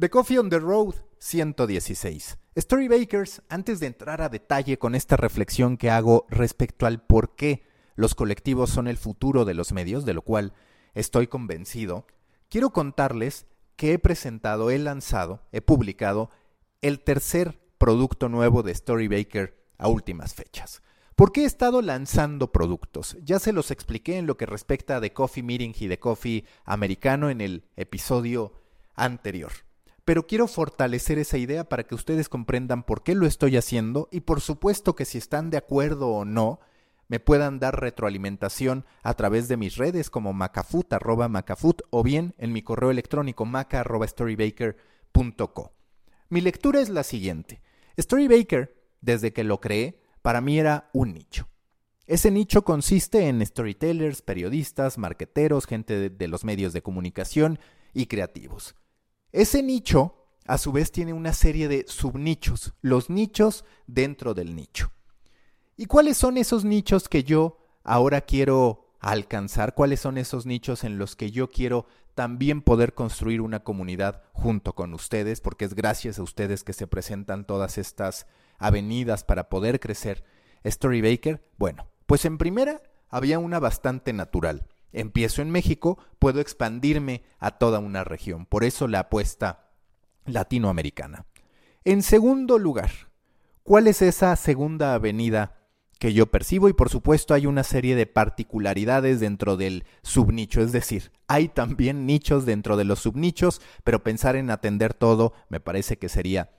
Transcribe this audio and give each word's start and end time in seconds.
The 0.00 0.08
Coffee 0.08 0.38
on 0.38 0.48
the 0.48 0.58
Road 0.58 0.94
116. 1.20 2.38
Storybakers, 2.56 3.42
antes 3.50 3.80
de 3.80 3.86
entrar 3.86 4.22
a 4.22 4.30
detalle 4.30 4.78
con 4.78 4.94
esta 4.94 5.18
reflexión 5.18 5.76
que 5.76 5.90
hago 5.90 6.24
respecto 6.30 6.86
al 6.86 7.02
por 7.02 7.36
qué 7.36 7.64
los 7.96 8.14
colectivos 8.14 8.70
son 8.70 8.88
el 8.88 8.96
futuro 8.96 9.44
de 9.44 9.52
los 9.52 9.72
medios, 9.72 10.06
de 10.06 10.14
lo 10.14 10.22
cual 10.22 10.54
estoy 10.94 11.26
convencido, 11.26 12.06
quiero 12.48 12.70
contarles 12.70 13.44
que 13.76 13.92
he 13.92 13.98
presentado, 13.98 14.70
he 14.70 14.78
lanzado, 14.78 15.42
he 15.52 15.60
publicado 15.60 16.30
el 16.80 17.00
tercer 17.00 17.60
producto 17.76 18.30
nuevo 18.30 18.62
de 18.62 18.74
Storybaker 18.74 19.62
a 19.76 19.88
últimas 19.88 20.32
fechas. 20.32 20.82
¿Por 21.14 21.30
qué 21.30 21.42
he 21.42 21.44
estado 21.44 21.82
lanzando 21.82 22.52
productos? 22.52 23.18
Ya 23.22 23.38
se 23.38 23.52
los 23.52 23.70
expliqué 23.70 24.16
en 24.16 24.26
lo 24.26 24.38
que 24.38 24.46
respecta 24.46 24.96
a 24.96 25.00
The 25.02 25.12
Coffee 25.12 25.42
Meeting 25.42 25.74
y 25.78 25.88
The 25.88 25.98
Coffee 25.98 26.46
americano 26.64 27.28
en 27.28 27.42
el 27.42 27.64
episodio 27.76 28.54
anterior 28.94 29.52
pero 30.04 30.26
quiero 30.26 30.46
fortalecer 30.46 31.18
esa 31.18 31.38
idea 31.38 31.68
para 31.68 31.84
que 31.84 31.94
ustedes 31.94 32.28
comprendan 32.28 32.82
por 32.82 33.02
qué 33.02 33.14
lo 33.14 33.26
estoy 33.26 33.56
haciendo 33.56 34.08
y 34.10 34.20
por 34.20 34.40
supuesto 34.40 34.94
que 34.94 35.04
si 35.04 35.18
están 35.18 35.50
de 35.50 35.58
acuerdo 35.58 36.08
o 36.08 36.24
no, 36.24 36.60
me 37.10 37.18
puedan 37.18 37.58
dar 37.58 37.80
retroalimentación 37.80 38.84
a 39.02 39.14
través 39.14 39.48
de 39.48 39.56
mis 39.56 39.76
redes 39.76 40.10
como 40.10 40.32
macafut, 40.32 40.92
arroba 40.92 41.28
macafut, 41.28 41.82
o 41.90 42.04
bien 42.04 42.34
en 42.38 42.52
mi 42.52 42.62
correo 42.62 42.92
electrónico 42.92 43.44
maca 43.44 43.84
Mi 46.28 46.40
lectura 46.40 46.80
es 46.80 46.88
la 46.88 47.02
siguiente. 47.02 47.62
Storybaker, 47.98 48.76
desde 49.00 49.32
que 49.32 49.42
lo 49.42 49.60
creé, 49.60 50.00
para 50.22 50.40
mí 50.40 50.60
era 50.60 50.88
un 50.92 51.12
nicho. 51.14 51.48
Ese 52.06 52.30
nicho 52.30 52.62
consiste 52.62 53.26
en 53.28 53.44
storytellers, 53.44 54.22
periodistas, 54.22 54.96
marqueteros, 54.96 55.66
gente 55.66 56.10
de 56.10 56.28
los 56.28 56.44
medios 56.44 56.72
de 56.72 56.82
comunicación 56.82 57.58
y 57.92 58.06
creativos. 58.06 58.76
Ese 59.32 59.62
nicho, 59.62 60.26
a 60.46 60.58
su 60.58 60.72
vez, 60.72 60.90
tiene 60.90 61.12
una 61.12 61.32
serie 61.32 61.68
de 61.68 61.84
subnichos, 61.86 62.74
los 62.80 63.10
nichos 63.10 63.64
dentro 63.86 64.34
del 64.34 64.56
nicho. 64.56 64.92
¿Y 65.76 65.86
cuáles 65.86 66.16
son 66.16 66.36
esos 66.36 66.64
nichos 66.64 67.08
que 67.08 67.22
yo 67.24 67.58
ahora 67.84 68.22
quiero 68.22 68.88
alcanzar? 68.98 69.74
¿Cuáles 69.74 70.00
son 70.00 70.18
esos 70.18 70.46
nichos 70.46 70.84
en 70.84 70.98
los 70.98 71.16
que 71.16 71.30
yo 71.30 71.48
quiero 71.48 71.86
también 72.14 72.60
poder 72.60 72.92
construir 72.92 73.40
una 73.40 73.60
comunidad 73.60 74.24
junto 74.32 74.74
con 74.74 74.92
ustedes? 74.94 75.40
Porque 75.40 75.64
es 75.64 75.74
gracias 75.74 76.18
a 76.18 76.22
ustedes 76.22 76.64
que 76.64 76.72
se 76.72 76.86
presentan 76.86 77.46
todas 77.46 77.78
estas 77.78 78.26
avenidas 78.58 79.24
para 79.24 79.48
poder 79.48 79.80
crecer 79.80 80.24
Storybaker. 80.66 81.42
Bueno, 81.56 81.86
pues 82.06 82.24
en 82.24 82.36
primera 82.36 82.82
había 83.08 83.38
una 83.38 83.58
bastante 83.58 84.12
natural. 84.12 84.66
Empiezo 84.92 85.42
en 85.42 85.50
México, 85.50 85.98
puedo 86.18 86.40
expandirme 86.40 87.22
a 87.38 87.52
toda 87.58 87.78
una 87.78 88.04
región. 88.04 88.46
Por 88.46 88.64
eso 88.64 88.88
la 88.88 89.00
apuesta 89.00 89.70
latinoamericana. 90.26 91.26
En 91.84 92.02
segundo 92.02 92.58
lugar, 92.58 92.90
¿cuál 93.62 93.86
es 93.86 94.02
esa 94.02 94.34
segunda 94.36 94.94
avenida 94.94 95.56
que 95.98 96.12
yo 96.12 96.26
percibo? 96.26 96.68
Y 96.68 96.72
por 96.72 96.88
supuesto 96.88 97.34
hay 97.34 97.46
una 97.46 97.62
serie 97.62 97.94
de 97.96 98.06
particularidades 98.06 99.20
dentro 99.20 99.56
del 99.56 99.84
subnicho, 100.02 100.60
es 100.60 100.72
decir, 100.72 101.12
hay 101.26 101.48
también 101.48 102.06
nichos 102.06 102.44
dentro 102.44 102.76
de 102.76 102.84
los 102.84 103.00
subnichos, 103.00 103.62
pero 103.84 104.02
pensar 104.02 104.36
en 104.36 104.50
atender 104.50 104.94
todo 104.94 105.32
me 105.48 105.60
parece 105.60 105.96
que 105.98 106.08
sería 106.08 106.50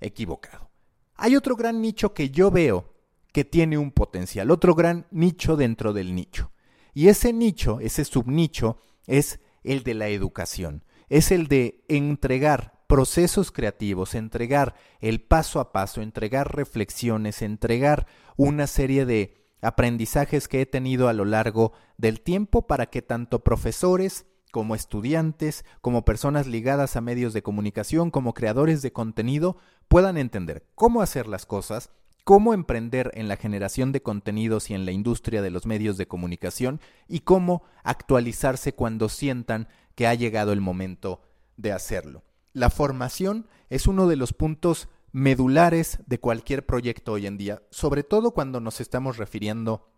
equivocado. 0.00 0.70
Hay 1.14 1.36
otro 1.36 1.56
gran 1.56 1.80
nicho 1.80 2.12
que 2.12 2.30
yo 2.30 2.50
veo 2.50 2.92
que 3.32 3.44
tiene 3.44 3.78
un 3.78 3.90
potencial, 3.92 4.50
otro 4.50 4.74
gran 4.74 5.06
nicho 5.10 5.56
dentro 5.56 5.92
del 5.92 6.14
nicho. 6.14 6.52
Y 6.96 7.08
ese 7.08 7.34
nicho, 7.34 7.78
ese 7.80 8.06
subnicho, 8.06 8.78
es 9.06 9.38
el 9.64 9.82
de 9.82 9.92
la 9.92 10.08
educación, 10.08 10.82
es 11.10 11.30
el 11.30 11.46
de 11.46 11.84
entregar 11.88 12.72
procesos 12.86 13.52
creativos, 13.52 14.14
entregar 14.14 14.76
el 15.00 15.20
paso 15.20 15.60
a 15.60 15.72
paso, 15.72 16.00
entregar 16.00 16.56
reflexiones, 16.56 17.42
entregar 17.42 18.06
una 18.38 18.66
serie 18.66 19.04
de 19.04 19.34
aprendizajes 19.60 20.48
que 20.48 20.62
he 20.62 20.64
tenido 20.64 21.08
a 21.08 21.12
lo 21.12 21.26
largo 21.26 21.74
del 21.98 22.22
tiempo 22.22 22.66
para 22.66 22.86
que 22.86 23.02
tanto 23.02 23.44
profesores 23.44 24.24
como 24.50 24.74
estudiantes, 24.74 25.66
como 25.82 26.06
personas 26.06 26.46
ligadas 26.46 26.96
a 26.96 27.02
medios 27.02 27.34
de 27.34 27.42
comunicación, 27.42 28.10
como 28.10 28.32
creadores 28.32 28.80
de 28.80 28.94
contenido, 28.94 29.58
puedan 29.88 30.16
entender 30.16 30.66
cómo 30.74 31.02
hacer 31.02 31.26
las 31.26 31.44
cosas, 31.44 31.90
cómo 32.26 32.54
emprender 32.54 33.12
en 33.14 33.28
la 33.28 33.36
generación 33.36 33.92
de 33.92 34.02
contenidos 34.02 34.68
y 34.68 34.74
en 34.74 34.84
la 34.84 34.90
industria 34.90 35.42
de 35.42 35.50
los 35.50 35.64
medios 35.64 35.96
de 35.96 36.08
comunicación 36.08 36.80
y 37.06 37.20
cómo 37.20 37.62
actualizarse 37.84 38.74
cuando 38.74 39.08
sientan 39.08 39.68
que 39.94 40.08
ha 40.08 40.14
llegado 40.14 40.52
el 40.52 40.60
momento 40.60 41.22
de 41.56 41.70
hacerlo. 41.70 42.24
La 42.52 42.68
formación 42.68 43.46
es 43.70 43.86
uno 43.86 44.08
de 44.08 44.16
los 44.16 44.32
puntos 44.32 44.88
medulares 45.12 46.00
de 46.06 46.18
cualquier 46.18 46.66
proyecto 46.66 47.12
hoy 47.12 47.28
en 47.28 47.36
día, 47.36 47.62
sobre 47.70 48.02
todo 48.02 48.32
cuando 48.32 48.58
nos 48.58 48.80
estamos 48.80 49.18
refiriendo 49.18 49.88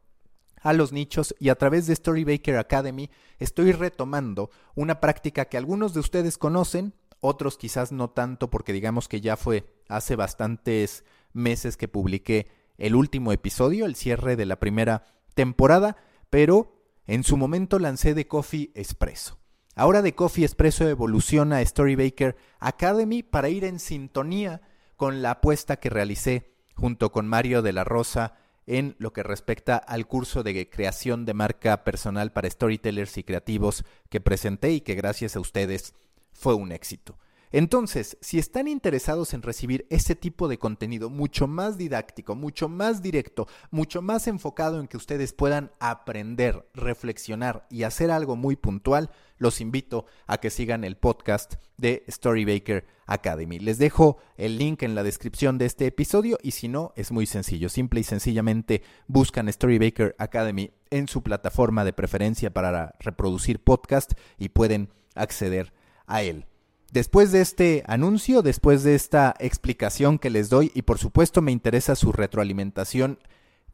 a 0.61 0.75
los 0.75 0.93
nichos 0.93 1.35
y 1.41 1.49
a 1.49 1.55
través 1.55 1.87
de 1.87 1.97
Storybaker 1.97 2.59
Academy 2.59 3.09
estoy 3.39 3.73
retomando 3.73 4.51
una 4.75 5.01
práctica 5.01 5.47
que 5.47 5.57
algunos 5.57 5.95
de 5.95 6.01
ustedes 6.01 6.37
conocen, 6.37 6.93
otros 7.21 7.57
quizás 7.57 7.91
no 7.91 8.11
tanto 8.11 8.51
porque 8.51 8.75
digamos 8.75 9.09
que 9.09 9.23
ya 9.23 9.39
fue 9.39 9.65
hace 9.89 10.15
bastantes 10.15 11.07
meses 11.33 11.77
que 11.77 11.89
publiqué 11.89 12.47
el 12.77 12.95
último 12.95 13.33
episodio, 13.33 13.87
el 13.87 13.97
cierre 13.97 14.37
de 14.37 14.47
la 14.47 14.61
primera 14.61 15.05
temporada, 15.35 15.97
pero 16.31 16.83
en 17.07 17.25
su 17.25 17.37
momento 17.37 17.79
lancé 17.79 18.15
The 18.15 18.27
Coffee 18.27 18.71
Espresso. 18.75 19.39
Ahora 19.75 20.03
The 20.03 20.15
Coffee 20.15 20.45
Espresso 20.45 20.89
evoluciona 20.89 21.59
a 21.59 21.65
Storybaker 21.65 22.37
Academy 22.59 23.23
para 23.23 23.49
ir 23.49 23.65
en 23.65 23.79
sintonía 23.79 24.61
con 24.97 25.23
la 25.23 25.33
apuesta 25.33 25.77
que 25.77 25.91
realicé 25.91 26.55
junto 26.75 27.13
con 27.13 27.27
Mario 27.27 27.63
de 27.63 27.73
la 27.73 27.85
Rosa 27.85 28.35
en 28.67 28.97
lo 28.99 29.13
que 29.13 29.23
respecta 29.23 29.77
al 29.77 30.07
curso 30.07 30.43
de 30.43 30.69
creación 30.69 31.25
de 31.25 31.35
marca 31.35 31.85
personal 31.85 32.33
para 32.33 32.51
storytellers 32.51 33.17
y 33.17 33.25
creativos 33.25 33.85
que 34.11 34.21
presenté 34.21 34.73
y 34.73 34.83
que 34.83 34.95
gracias 34.95 35.37
a 35.37 35.41
ustedes 35.41 35.95
fue 36.33 36.55
un 36.55 36.73
éxito. 36.73 37.19
Entonces, 37.53 38.19
si 38.21 38.39
están 38.39 38.69
interesados 38.69 39.35
en 39.35 39.43
recibir 39.43 39.87
ese 39.91 40.15
tipo 40.15 40.49
de 40.49 40.59
contenido 40.59 41.11
mucho 41.11 41.47
más 41.47 41.79
didáctico, 41.79 42.35
mucho 42.35 42.69
más 42.69 43.03
directo, 43.03 43.47
mucho 43.71 44.03
más 44.03 44.27
enfocado 44.27 44.81
en 44.81 44.89
que 44.89 44.97
ustedes 44.97 45.33
puedan 45.33 45.71
aprender, 45.81 46.69
reflexionar 46.75 47.67
y 47.71 47.85
hacer 47.85 48.11
algo 48.11 48.37
muy 48.37 48.57
puntual, 48.57 49.11
los 49.39 49.61
invito 49.61 50.07
a 50.27 50.39
que 50.39 50.51
sigan 50.51 50.85
el 50.85 50.97
podcast 50.97 51.55
de 51.77 52.05
Storybaker 52.09 52.87
Academy. 53.07 53.59
Les 53.59 53.79
dejo 53.79 54.19
el 54.37 54.59
link 54.59 54.83
en 54.83 54.95
la 54.95 55.03
descripción 55.03 55.59
de 55.59 55.67
este 55.67 55.87
episodio 55.87 56.39
y 56.43 56.51
si 56.51 56.69
no, 56.69 56.93
es 56.97 57.13
muy 57.13 57.27
sencillo. 57.27 57.69
Simple 57.69 58.01
y 58.01 58.05
sencillamente 58.05 58.83
buscan 59.07 59.51
Storybaker 59.51 60.17
Academy 60.19 60.73
en 60.91 61.09
su 61.09 61.23
plataforma 61.23 61.85
de 61.85 61.93
preferencia 61.93 62.53
para 62.53 62.97
reproducir 62.99 63.63
podcast 63.63 64.13
y 64.39 64.51
pueden 64.51 64.91
acceder 65.15 65.73
a 66.07 66.23
él. 66.23 66.48
Después 66.91 67.33
de 67.33 67.43
este 67.43 67.85
anuncio, 67.87 68.41
después 68.41 68.83
de 68.83 68.95
esta 68.95 69.35
explicación 69.41 70.19
que 70.19 70.31
les 70.31 70.49
doy, 70.49 70.73
y 70.75 70.83
por 70.83 70.99
supuesto 70.99 71.43
me 71.43 71.53
interesa 71.53 71.95
su 71.95 72.13
retroalimentación, 72.13 73.19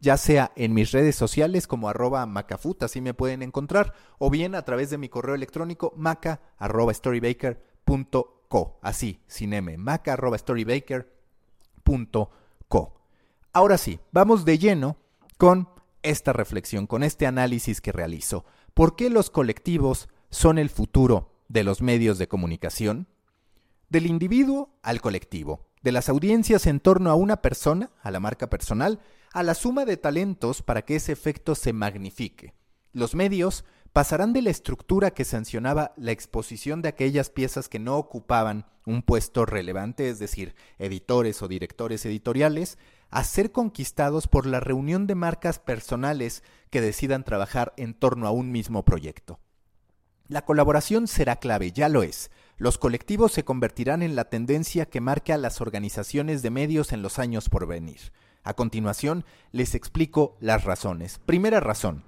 ya 0.00 0.16
sea 0.16 0.50
en 0.56 0.75
mis 0.75 0.91
redes 0.91 1.14
sociales 1.14 1.69
como 1.69 1.88
arroba 1.88 2.26
macafut, 2.26 2.82
así 2.82 3.00
me 3.00 3.14
pueden 3.14 3.42
encontrar, 3.42 3.94
o 4.19 4.30
bien 4.30 4.56
a 4.56 4.62
través 4.62 4.91
de 4.91 4.98
mi 4.98 5.08
correo 5.08 5.36
electrónico 5.36 5.94
maca 5.97 6.41
arroba 6.58 6.92
storybaker.co, 6.92 8.78
así, 8.82 9.20
sin 9.28 9.52
m, 9.52 9.78
maca. 9.78 10.19
Ahora 13.52 13.78
sí, 13.78 14.00
vamos 14.10 14.44
de 14.44 14.58
lleno 14.58 14.96
con 15.38 15.69
esta 16.02 16.32
reflexión, 16.32 16.88
con 16.88 17.04
este 17.04 17.26
análisis 17.26 17.81
que 17.81 17.92
realizo. 17.92 18.44
¿Por 18.75 18.96
qué 18.96 19.08
los 19.08 19.31
colectivos 19.31 20.08
son 20.31 20.58
el 20.58 20.69
futuro 20.69 21.33
de 21.54 21.62
los 21.62 21.82
medios 21.82 22.19
de 22.19 22.26
comunicación, 22.26 23.06
del 23.88 24.06
individuo 24.06 24.76
al 24.82 25.00
colectivo, 25.00 25.70
de 25.82 25.93
las 25.93 26.08
audiencias 26.08 26.67
en 26.67 26.81
torno 26.81 27.11
a 27.11 27.14
una 27.14 27.43
persona, 27.43 27.93
a 28.02 28.11
la 28.11 28.19
marca 28.19 28.50
personal, 28.50 28.99
a 29.32 29.44
la 29.44 29.55
suma 29.55 29.84
de 29.84 29.96
talentos 29.96 30.62
para 30.62 30.82
que 30.82 30.96
ese 30.96 31.12
efecto 31.12 31.55
se 31.55 31.73
magnifique. 31.73 32.55
Los 32.93 33.14
medios 33.14 33.64
pasarán 33.93 34.32
de 34.32 34.43
la 34.43 34.50
estructura 34.50 35.12
que 35.12 35.25
sancionaba 35.25 35.93
la 35.96 36.11
exposición 36.11 36.82
de 36.82 36.88
aquellas 36.88 37.31
piezas 37.31 37.69
que 37.69 37.78
no 37.78 37.99
ocupaban 37.99 38.67
un 38.84 39.02
puesto 39.02 39.46
relevante, 39.46 40.08
es 40.08 40.19
decir, 40.19 40.56
editores 40.81 41.40
o 41.40 41.46
directores 41.46 42.05
editoriales, 42.05 42.78
a 43.11 43.23
ser 43.23 43.52
conquistados 43.52 44.26
por 44.26 44.46
la 44.46 44.58
reunión 44.58 45.06
de 45.06 45.14
marcas 45.14 45.61
personales 45.61 46.43
que 46.70 46.81
decidan 46.81 47.23
trabajar 47.23 47.75
en 47.76 47.94
torno 47.94 48.26
a 48.26 48.32
un 48.32 48.50
mismo 48.50 48.84
proyecto. 48.84 49.38
La 50.26 50.47
colaboración 50.47 51.06
será 51.06 51.37
clave, 51.37 51.73
ya 51.73 51.91
lo 51.91 52.03
es. 52.03 52.31
Los 52.56 52.79
colectivos 52.79 53.32
se 53.32 53.44
convertirán 53.44 54.03
en 54.03 54.17
la 54.17 54.31
tendencia 54.31 54.87
que 54.87 55.03
marque 55.03 55.35
a 55.35 55.38
las 55.38 55.61
organizaciones 55.61 56.41
de 56.41 56.50
medios 56.50 56.93
en 56.93 57.03
los 57.03 57.19
años 57.19 57.50
por 57.50 57.67
venir. 57.67 58.12
A 58.43 58.55
continuación, 58.55 59.26
les 59.53 59.75
explico 59.75 60.37
las 60.41 60.65
razones. 60.65 61.19
Primera 61.19 61.61
razón. 61.61 62.05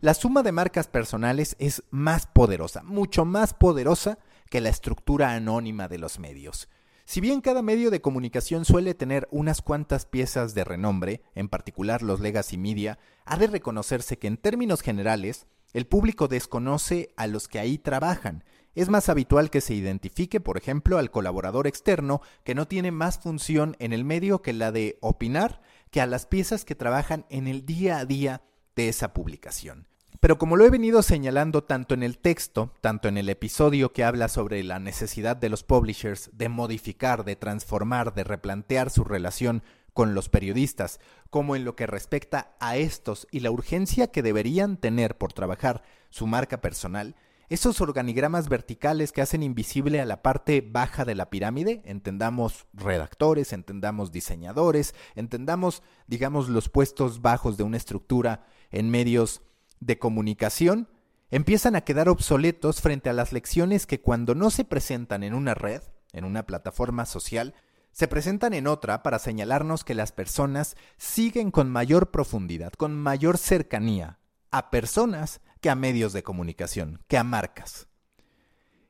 La 0.00 0.14
suma 0.14 0.44
de 0.44 0.52
marcas 0.52 0.86
personales 0.86 1.56
es 1.58 1.82
más 1.90 2.26
poderosa, 2.26 2.84
mucho 2.84 3.24
más 3.24 3.52
poderosa 3.52 4.18
que 4.48 4.60
la 4.60 4.68
estructura 4.68 5.32
anónima 5.32 5.88
de 5.88 5.98
los 5.98 6.20
medios. 6.20 6.68
Si 7.04 7.20
bien 7.20 7.40
cada 7.40 7.62
medio 7.62 7.90
de 7.90 8.00
comunicación 8.00 8.64
suele 8.64 8.94
tener 8.94 9.26
unas 9.30 9.62
cuantas 9.62 10.06
piezas 10.06 10.54
de 10.54 10.64
renombre, 10.64 11.22
en 11.34 11.48
particular 11.48 12.02
los 12.02 12.20
legacy 12.20 12.58
media, 12.58 12.98
ha 13.24 13.36
de 13.36 13.46
reconocerse 13.48 14.18
que 14.18 14.26
en 14.26 14.36
términos 14.36 14.82
generales, 14.82 15.46
el 15.76 15.86
público 15.86 16.26
desconoce 16.26 17.12
a 17.18 17.26
los 17.26 17.48
que 17.48 17.58
ahí 17.58 17.76
trabajan. 17.76 18.44
Es 18.74 18.88
más 18.88 19.10
habitual 19.10 19.50
que 19.50 19.60
se 19.60 19.74
identifique, 19.74 20.40
por 20.40 20.56
ejemplo, 20.56 20.96
al 20.96 21.10
colaborador 21.10 21.66
externo 21.66 22.22
que 22.44 22.54
no 22.54 22.66
tiene 22.66 22.92
más 22.92 23.18
función 23.18 23.76
en 23.78 23.92
el 23.92 24.02
medio 24.02 24.40
que 24.40 24.54
la 24.54 24.72
de 24.72 24.96
opinar 25.02 25.60
que 25.90 26.00
a 26.00 26.06
las 26.06 26.24
piezas 26.24 26.64
que 26.64 26.74
trabajan 26.74 27.26
en 27.28 27.46
el 27.46 27.66
día 27.66 27.98
a 27.98 28.06
día 28.06 28.40
de 28.74 28.88
esa 28.88 29.12
publicación. 29.12 29.86
Pero 30.18 30.38
como 30.38 30.56
lo 30.56 30.64
he 30.64 30.70
venido 30.70 31.02
señalando 31.02 31.62
tanto 31.62 31.92
en 31.92 32.02
el 32.02 32.16
texto, 32.16 32.72
tanto 32.80 33.08
en 33.08 33.18
el 33.18 33.28
episodio 33.28 33.92
que 33.92 34.02
habla 34.02 34.28
sobre 34.28 34.64
la 34.64 34.78
necesidad 34.78 35.36
de 35.36 35.50
los 35.50 35.62
publishers 35.62 36.30
de 36.32 36.48
modificar, 36.48 37.22
de 37.22 37.36
transformar, 37.36 38.14
de 38.14 38.24
replantear 38.24 38.88
su 38.88 39.04
relación 39.04 39.62
con 39.96 40.14
los 40.14 40.28
periodistas, 40.28 41.00
como 41.30 41.56
en 41.56 41.64
lo 41.64 41.74
que 41.74 41.86
respecta 41.86 42.54
a 42.60 42.76
estos 42.76 43.26
y 43.30 43.40
la 43.40 43.50
urgencia 43.50 44.08
que 44.08 44.22
deberían 44.22 44.76
tener 44.76 45.16
por 45.16 45.32
trabajar 45.32 45.82
su 46.10 46.26
marca 46.26 46.60
personal, 46.60 47.16
esos 47.48 47.80
organigramas 47.80 48.50
verticales 48.50 49.10
que 49.10 49.22
hacen 49.22 49.42
invisible 49.42 49.98
a 50.02 50.04
la 50.04 50.20
parte 50.20 50.60
baja 50.60 51.06
de 51.06 51.14
la 51.14 51.30
pirámide, 51.30 51.80
entendamos 51.86 52.66
redactores, 52.74 53.54
entendamos 53.54 54.12
diseñadores, 54.12 54.94
entendamos, 55.14 55.82
digamos, 56.06 56.50
los 56.50 56.68
puestos 56.68 57.22
bajos 57.22 57.56
de 57.56 57.62
una 57.62 57.78
estructura 57.78 58.44
en 58.70 58.90
medios 58.90 59.40
de 59.80 59.98
comunicación 59.98 60.90
empiezan 61.30 61.74
a 61.74 61.80
quedar 61.80 62.10
obsoletos 62.10 62.82
frente 62.82 63.08
a 63.08 63.14
las 63.14 63.32
lecciones 63.32 63.86
que 63.86 64.02
cuando 64.02 64.34
no 64.34 64.50
se 64.50 64.66
presentan 64.66 65.22
en 65.22 65.32
una 65.32 65.54
red, 65.54 65.80
en 66.12 66.26
una 66.26 66.44
plataforma 66.44 67.06
social, 67.06 67.54
se 67.96 68.08
presentan 68.08 68.52
en 68.52 68.66
otra 68.66 69.02
para 69.02 69.18
señalarnos 69.18 69.82
que 69.82 69.94
las 69.94 70.12
personas 70.12 70.76
siguen 70.98 71.50
con 71.50 71.70
mayor 71.70 72.10
profundidad, 72.10 72.74
con 72.74 72.94
mayor 72.94 73.38
cercanía 73.38 74.18
a 74.50 74.68
personas 74.68 75.40
que 75.62 75.70
a 75.70 75.76
medios 75.76 76.12
de 76.12 76.22
comunicación, 76.22 77.00
que 77.08 77.16
a 77.16 77.24
marcas. 77.24 77.88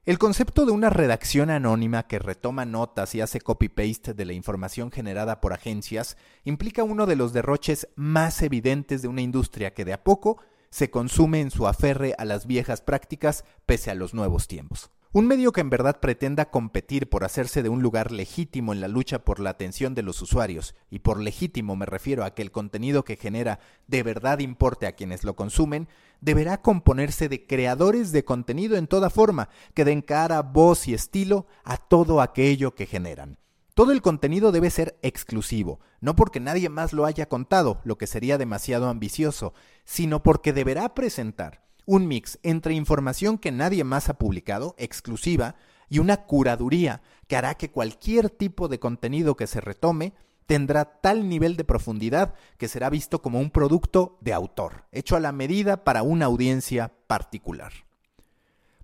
El 0.06 0.18
concepto 0.18 0.66
de 0.66 0.72
una 0.72 0.90
redacción 0.90 1.50
anónima 1.50 2.08
que 2.08 2.18
retoma 2.18 2.64
notas 2.64 3.14
y 3.14 3.20
hace 3.20 3.40
copy-paste 3.40 4.12
de 4.12 4.24
la 4.24 4.32
información 4.32 4.90
generada 4.90 5.40
por 5.40 5.52
agencias 5.52 6.16
implica 6.42 6.82
uno 6.82 7.06
de 7.06 7.14
los 7.14 7.32
derroches 7.32 7.86
más 7.94 8.42
evidentes 8.42 9.02
de 9.02 9.08
una 9.08 9.22
industria 9.22 9.72
que 9.72 9.84
de 9.84 9.92
a 9.92 10.02
poco 10.02 10.38
se 10.70 10.90
consume 10.90 11.40
en 11.40 11.52
su 11.52 11.68
aferre 11.68 12.16
a 12.18 12.24
las 12.24 12.48
viejas 12.48 12.80
prácticas 12.80 13.44
pese 13.66 13.92
a 13.92 13.94
los 13.94 14.14
nuevos 14.14 14.48
tiempos. 14.48 14.90
Un 15.16 15.26
medio 15.26 15.50
que 15.50 15.62
en 15.62 15.70
verdad 15.70 15.98
pretenda 15.98 16.50
competir 16.50 17.08
por 17.08 17.24
hacerse 17.24 17.62
de 17.62 17.70
un 17.70 17.80
lugar 17.80 18.12
legítimo 18.12 18.74
en 18.74 18.82
la 18.82 18.88
lucha 18.88 19.24
por 19.24 19.40
la 19.40 19.48
atención 19.48 19.94
de 19.94 20.02
los 20.02 20.20
usuarios, 20.20 20.74
y 20.90 20.98
por 20.98 21.18
legítimo 21.18 21.74
me 21.74 21.86
refiero 21.86 22.22
a 22.22 22.34
que 22.34 22.42
el 22.42 22.50
contenido 22.50 23.02
que 23.02 23.16
genera 23.16 23.58
de 23.86 24.02
verdad 24.02 24.40
importe 24.40 24.86
a 24.86 24.92
quienes 24.92 25.24
lo 25.24 25.34
consumen, 25.34 25.88
deberá 26.20 26.60
componerse 26.60 27.30
de 27.30 27.46
creadores 27.46 28.12
de 28.12 28.26
contenido 28.26 28.76
en 28.76 28.88
toda 28.88 29.08
forma, 29.08 29.48
que 29.72 29.86
den 29.86 30.02
cara, 30.02 30.42
voz 30.42 30.86
y 30.86 30.92
estilo 30.92 31.46
a 31.64 31.78
todo 31.78 32.20
aquello 32.20 32.74
que 32.74 32.84
generan. 32.84 33.38
Todo 33.72 33.92
el 33.92 34.02
contenido 34.02 34.52
debe 34.52 34.68
ser 34.68 34.98
exclusivo, 35.00 35.80
no 36.02 36.14
porque 36.14 36.40
nadie 36.40 36.68
más 36.68 36.92
lo 36.92 37.06
haya 37.06 37.26
contado, 37.26 37.80
lo 37.84 37.96
que 37.96 38.06
sería 38.06 38.36
demasiado 38.36 38.90
ambicioso, 38.90 39.54
sino 39.86 40.22
porque 40.22 40.52
deberá 40.52 40.94
presentar 40.94 41.65
un 41.86 42.06
mix 42.06 42.38
entre 42.42 42.74
información 42.74 43.38
que 43.38 43.52
nadie 43.52 43.84
más 43.84 44.08
ha 44.08 44.18
publicado, 44.18 44.74
exclusiva, 44.78 45.56
y 45.88 46.00
una 46.00 46.24
curaduría 46.24 47.00
que 47.28 47.36
hará 47.36 47.54
que 47.54 47.70
cualquier 47.70 48.28
tipo 48.28 48.68
de 48.68 48.78
contenido 48.78 49.36
que 49.36 49.46
se 49.46 49.60
retome 49.60 50.14
tendrá 50.46 51.00
tal 51.00 51.28
nivel 51.28 51.56
de 51.56 51.64
profundidad 51.64 52.34
que 52.58 52.68
será 52.68 52.90
visto 52.90 53.22
como 53.22 53.40
un 53.40 53.50
producto 53.50 54.18
de 54.20 54.32
autor, 54.32 54.84
hecho 54.92 55.16
a 55.16 55.20
la 55.20 55.32
medida 55.32 55.84
para 55.84 56.02
una 56.02 56.26
audiencia 56.26 56.92
particular. 57.06 57.72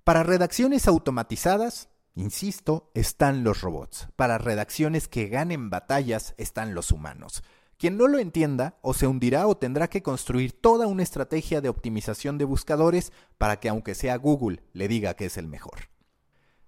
Para 0.03 0.23
redacciones 0.23 0.87
automatizadas, 0.87 1.89
Insisto, 2.15 2.91
están 2.93 3.43
los 3.43 3.61
robots. 3.61 4.07
Para 4.15 4.37
redacciones 4.37 5.07
que 5.07 5.27
ganen 5.27 5.69
batallas 5.69 6.35
están 6.37 6.75
los 6.75 6.91
humanos. 6.91 7.43
Quien 7.77 7.97
no 7.97 8.07
lo 8.07 8.19
entienda 8.19 8.77
o 8.81 8.93
se 8.93 9.07
hundirá 9.07 9.47
o 9.47 9.57
tendrá 9.57 9.89
que 9.89 10.01
construir 10.01 10.53
toda 10.53 10.87
una 10.87 11.03
estrategia 11.03 11.61
de 11.61 11.69
optimización 11.69 12.37
de 12.37 12.45
buscadores 12.45 13.11
para 13.37 13.59
que 13.59 13.69
aunque 13.69 13.95
sea 13.95 14.15
Google 14.17 14.63
le 14.73 14.87
diga 14.87 15.15
que 15.15 15.25
es 15.25 15.37
el 15.37 15.47
mejor. 15.47 15.89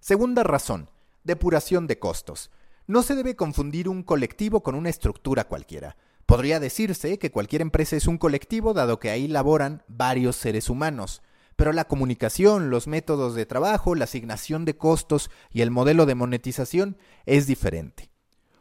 Segunda 0.00 0.42
razón, 0.42 0.90
depuración 1.24 1.86
de 1.86 1.98
costos. 1.98 2.50
No 2.86 3.02
se 3.02 3.14
debe 3.14 3.34
confundir 3.36 3.88
un 3.88 4.02
colectivo 4.02 4.62
con 4.62 4.74
una 4.74 4.90
estructura 4.90 5.48
cualquiera. 5.48 5.96
Podría 6.26 6.60
decirse 6.60 7.18
que 7.18 7.30
cualquier 7.30 7.62
empresa 7.62 7.96
es 7.96 8.06
un 8.06 8.18
colectivo 8.18 8.74
dado 8.74 8.98
que 8.98 9.10
ahí 9.10 9.28
laboran 9.28 9.82
varios 9.88 10.36
seres 10.36 10.68
humanos 10.68 11.22
pero 11.56 11.72
la 11.72 11.88
comunicación, 11.88 12.70
los 12.70 12.86
métodos 12.86 13.34
de 13.34 13.46
trabajo, 13.46 13.94
la 13.94 14.04
asignación 14.04 14.64
de 14.64 14.76
costos 14.76 15.30
y 15.50 15.62
el 15.62 15.70
modelo 15.70 16.06
de 16.06 16.14
monetización 16.14 16.98
es 17.24 17.46
diferente. 17.46 18.10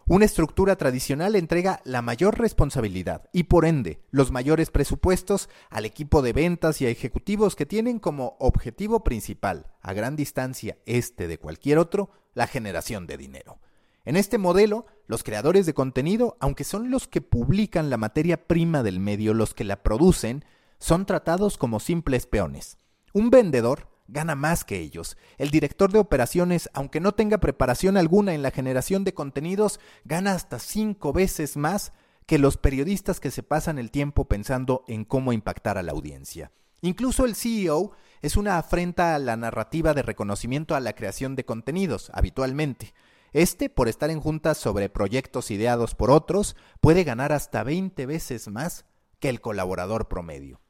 Una 0.07 0.25
estructura 0.25 0.75
tradicional 0.75 1.36
entrega 1.36 1.81
la 1.84 2.04
mayor 2.04 2.38
responsabilidad 2.38 3.28
y 3.34 3.46
por 3.46 3.66
ende 3.66 4.04
los 4.12 4.31
mayores 4.31 4.69
presupuestos 4.69 5.50
al 5.72 5.84
equipo 5.84 6.22
de 6.22 6.31
ventas 6.31 6.80
y 6.80 6.86
a 6.86 6.90
ejecutivos 6.90 7.56
que 7.56 7.66
tienen 7.66 7.98
como 7.98 8.38
objetivo 8.40 9.04
principal, 9.04 9.66
a 9.81 9.94
gran 9.94 10.16
distancia 10.16 10.78
este 10.86 11.28
de 11.28 11.40
cualquier 11.40 11.80
otro, 11.80 12.12
la 12.36 12.46
generación 12.46 13.07
de 13.07 13.18
dinero. 13.18 13.60
En 14.04 14.16
este 14.16 14.38
modelo, 14.38 14.86
los 15.07 15.24
creadores 15.24 15.66
de 15.66 15.74
contenido, 15.74 16.38
aunque 16.40 16.66
son 16.66 16.92
los 16.92 17.07
que 17.07 17.22
publican 17.22 17.90
la 17.90 17.98
materia 17.98 18.46
prima 18.46 18.84
del 18.84 19.00
medio, 19.00 19.34
los 19.34 19.56
que 19.56 19.63
la 19.63 19.81
producen, 19.81 20.46
son 20.78 21.07
tratados 21.07 21.57
como 21.57 21.80
simples 21.80 22.28
peones. 22.28 22.78
Un 23.12 23.31
vendedor 23.31 23.88
gana 24.07 24.36
más 24.36 24.63
que 24.63 24.80
ellos. 24.80 25.18
El 25.38 25.50
director 25.50 25.92
de 25.92 26.00
operaciones, 26.00 26.69
aunque 26.74 27.00
no 27.00 27.13
tenga 27.13 27.40
preparación 27.40 27.98
alguna 27.98 28.34
en 28.34 28.42
la 28.42 28.52
generación 28.52 29.04
de 29.04 29.13
contenidos, 29.13 29.80
gana 30.04 30.34
hasta 30.34 30.60
cinco 30.60 31.13
veces 31.13 31.57
más 31.57 31.94
que 32.25 32.40
los 32.40 32.57
periodistas 32.57 33.19
que 33.19 33.31
se 33.31 33.44
pasan 33.44 33.78
el 33.78 33.92
tiempo 33.92 34.25
pensando 34.25 34.84
en 34.88 35.06
cómo 35.06 35.34
impactar 35.34 35.78
a 35.78 35.84
la 35.84 35.92
audiencia. 35.92 36.52
Incluso 36.81 37.25
el 37.25 37.36
CEO 37.36 37.92
es 38.22 38.38
una 38.38 38.57
afrenta 38.57 39.16
a 39.16 39.19
la 39.19 39.38
narrativa 39.38 39.94
de 39.94 40.02
reconocimiento 40.02 40.75
a 40.75 40.80
la 40.80 40.94
creación 40.94 41.36
de 41.36 41.46
contenidos, 41.46 42.12
habitualmente. 42.13 42.94
Este, 43.34 43.69
por 43.69 43.88
estar 43.88 44.10
en 44.10 44.22
juntas 44.22 44.57
sobre 44.57 44.90
proyectos 44.90 45.52
ideados 45.52 45.94
por 45.94 46.09
otros, 46.09 46.56
puede 46.80 47.04
ganar 47.04 47.33
hasta 47.33 47.64
20 47.64 48.06
veces 48.06 48.47
más 48.47 48.85
que 49.19 49.30
el 49.30 49.42
colaborador 49.42 50.07
promedio. 50.07 50.62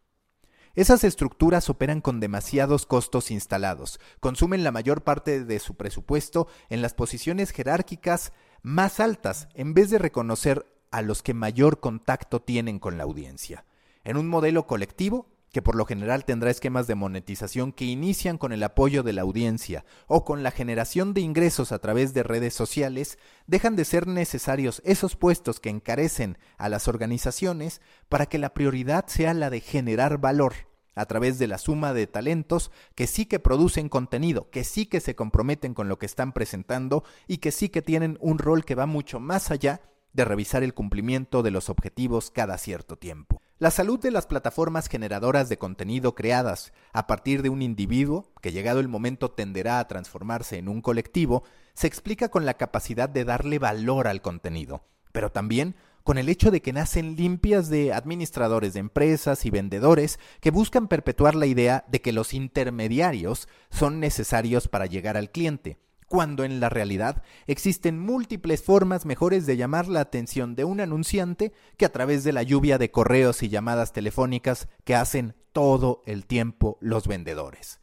Esas 0.76 1.06
estructuras 1.06 1.70
operan 1.70 2.02
con 2.02 2.20
demasiados 2.20 2.86
costos 2.86 3.32
instalados, 3.32 4.00
consumen 4.20 4.66
la 4.66 4.74
mayor 4.74 5.04
parte 5.04 5.46
de 5.46 5.60
su 5.60 5.76
presupuesto 5.76 6.48
en 6.70 6.82
las 6.82 6.94
posiciones 6.94 7.52
jerárquicas 7.52 8.34
más 8.62 9.00
altas, 9.00 9.48
en 9.54 9.74
vez 9.74 9.90
de 9.90 10.00
reconocer 10.00 10.66
a 10.92 11.02
los 11.02 11.24
que 11.24 11.34
mayor 11.34 11.80
contacto 11.80 12.42
tienen 12.42 12.80
con 12.80 12.98
la 12.98 13.04
audiencia. 13.04 13.66
En 14.04 14.18
un 14.18 14.28
modelo 14.28 14.68
colectivo, 14.68 15.30
que 15.56 15.62
por 15.62 15.78
lo 15.78 15.86
general 15.86 16.26
tendrá 16.26 16.52
esquemas 16.52 16.86
de 16.86 16.96
monetización 16.96 17.72
que 17.72 17.86
inician 17.86 18.38
con 18.38 18.52
el 18.52 18.62
apoyo 18.62 19.04
de 19.04 19.14
la 19.14 19.22
audiencia 19.22 19.86
o 20.06 20.26
con 20.26 20.44
la 20.44 20.52
generación 20.52 21.14
de 21.14 21.22
ingresos 21.22 21.72
a 21.72 21.80
través 21.80 22.14
de 22.14 22.24
redes 22.24 22.54
sociales, 22.54 23.18
dejan 23.48 23.78
de 23.78 23.86
ser 23.86 24.06
necesarios 24.06 24.82
esos 24.84 25.16
puestos 25.16 25.62
que 25.62 25.70
encarecen 25.70 26.38
a 26.58 26.68
las 26.68 26.90
organizaciones 26.90 27.80
para 28.10 28.26
que 28.26 28.38
la 28.38 28.54
prioridad 28.54 29.06
sea 29.08 29.34
la 29.34 29.50
de 29.50 29.62
generar 29.62 30.18
valor 30.18 30.56
a 30.94 31.06
través 31.06 31.40
de 31.40 31.48
la 31.48 31.58
suma 31.58 31.94
de 31.94 32.06
talentos 32.06 32.70
que 32.94 33.08
sí 33.08 33.26
que 33.26 33.40
producen 33.40 33.88
contenido, 33.88 34.50
que 34.50 34.66
sí 34.66 34.88
que 34.88 35.00
se 35.00 35.16
comprometen 35.16 35.74
con 35.74 35.88
lo 35.88 35.98
que 35.98 36.06
están 36.06 36.34
presentando 36.34 37.06
y 37.30 37.38
que 37.38 37.54
sí 37.54 37.70
que 37.70 37.82
tienen 37.82 38.18
un 38.20 38.40
rol 38.40 38.66
que 38.66 38.76
va 38.76 38.88
mucho 38.88 39.22
más 39.22 39.52
allá 39.52 39.80
de 40.12 40.26
revisar 40.26 40.64
el 40.64 40.74
cumplimiento 40.74 41.44
de 41.44 41.52
los 41.52 41.70
objetivos 41.70 42.30
cada 42.30 42.58
cierto 42.58 42.98
tiempo. 42.98 43.42
La 43.58 43.72
salud 43.72 43.98
de 43.98 44.12
las 44.12 44.26
plataformas 44.26 44.90
generadoras 44.90 45.48
de 45.48 45.58
contenido 45.58 46.14
creadas 46.14 46.74
a 46.92 47.08
partir 47.08 47.42
de 47.42 47.48
un 47.48 47.62
individuo, 47.62 48.30
que 48.42 48.52
llegado 48.52 48.82
el 48.82 48.90
momento 48.90 49.32
tenderá 49.32 49.80
a 49.80 49.88
transformarse 49.88 50.58
en 50.58 50.68
un 50.68 50.82
colectivo, 50.82 51.46
se 51.74 51.88
explica 51.88 52.28
con 52.28 52.46
la 52.46 52.56
capacidad 52.56 53.08
de 53.08 53.24
darle 53.24 53.58
valor 53.58 54.10
al 54.10 54.22
contenido, 54.22 54.84
pero 55.14 55.32
también 55.32 55.76
con 56.04 56.18
el 56.18 56.28
hecho 56.28 56.52
de 56.52 56.62
que 56.62 56.74
nacen 56.74 57.16
limpias 57.16 57.70
de 57.70 57.94
administradores 57.94 58.74
de 58.74 58.82
empresas 58.82 59.46
y 59.46 59.52
vendedores 59.52 60.20
que 60.42 60.52
buscan 60.52 60.90
perpetuar 60.90 61.34
la 61.34 61.46
idea 61.46 61.86
de 61.88 62.02
que 62.02 62.12
los 62.12 62.34
intermediarios 62.34 63.48
son 63.70 64.02
necesarios 64.02 64.68
para 64.68 64.86
llegar 64.86 65.16
al 65.16 65.32
cliente, 65.32 65.80
cuando 66.08 66.44
en 66.44 66.60
la 66.60 66.70
realidad 66.70 67.24
existen 67.48 68.00
múltiples 68.00 68.62
formas 68.62 69.06
mejores 69.06 69.46
de 69.46 69.58
llamar 69.58 69.88
la 69.88 70.02
atención 70.02 70.56
de 70.56 70.64
un 70.64 70.80
anunciante 70.80 71.54
que 71.78 71.86
a 71.86 71.92
través 71.92 72.24
de 72.24 72.34
la 72.34 72.44
lluvia 72.44 72.78
de 72.78 72.92
correos 72.92 73.44
y 73.44 73.50
llamadas 73.50 73.94
telefónicas 73.94 74.68
que 74.84 74.96
hacen 74.96 75.36
todo 75.52 76.04
el 76.06 76.26
tiempo 76.26 76.78
los 76.82 77.08
vendedores. 77.08 77.80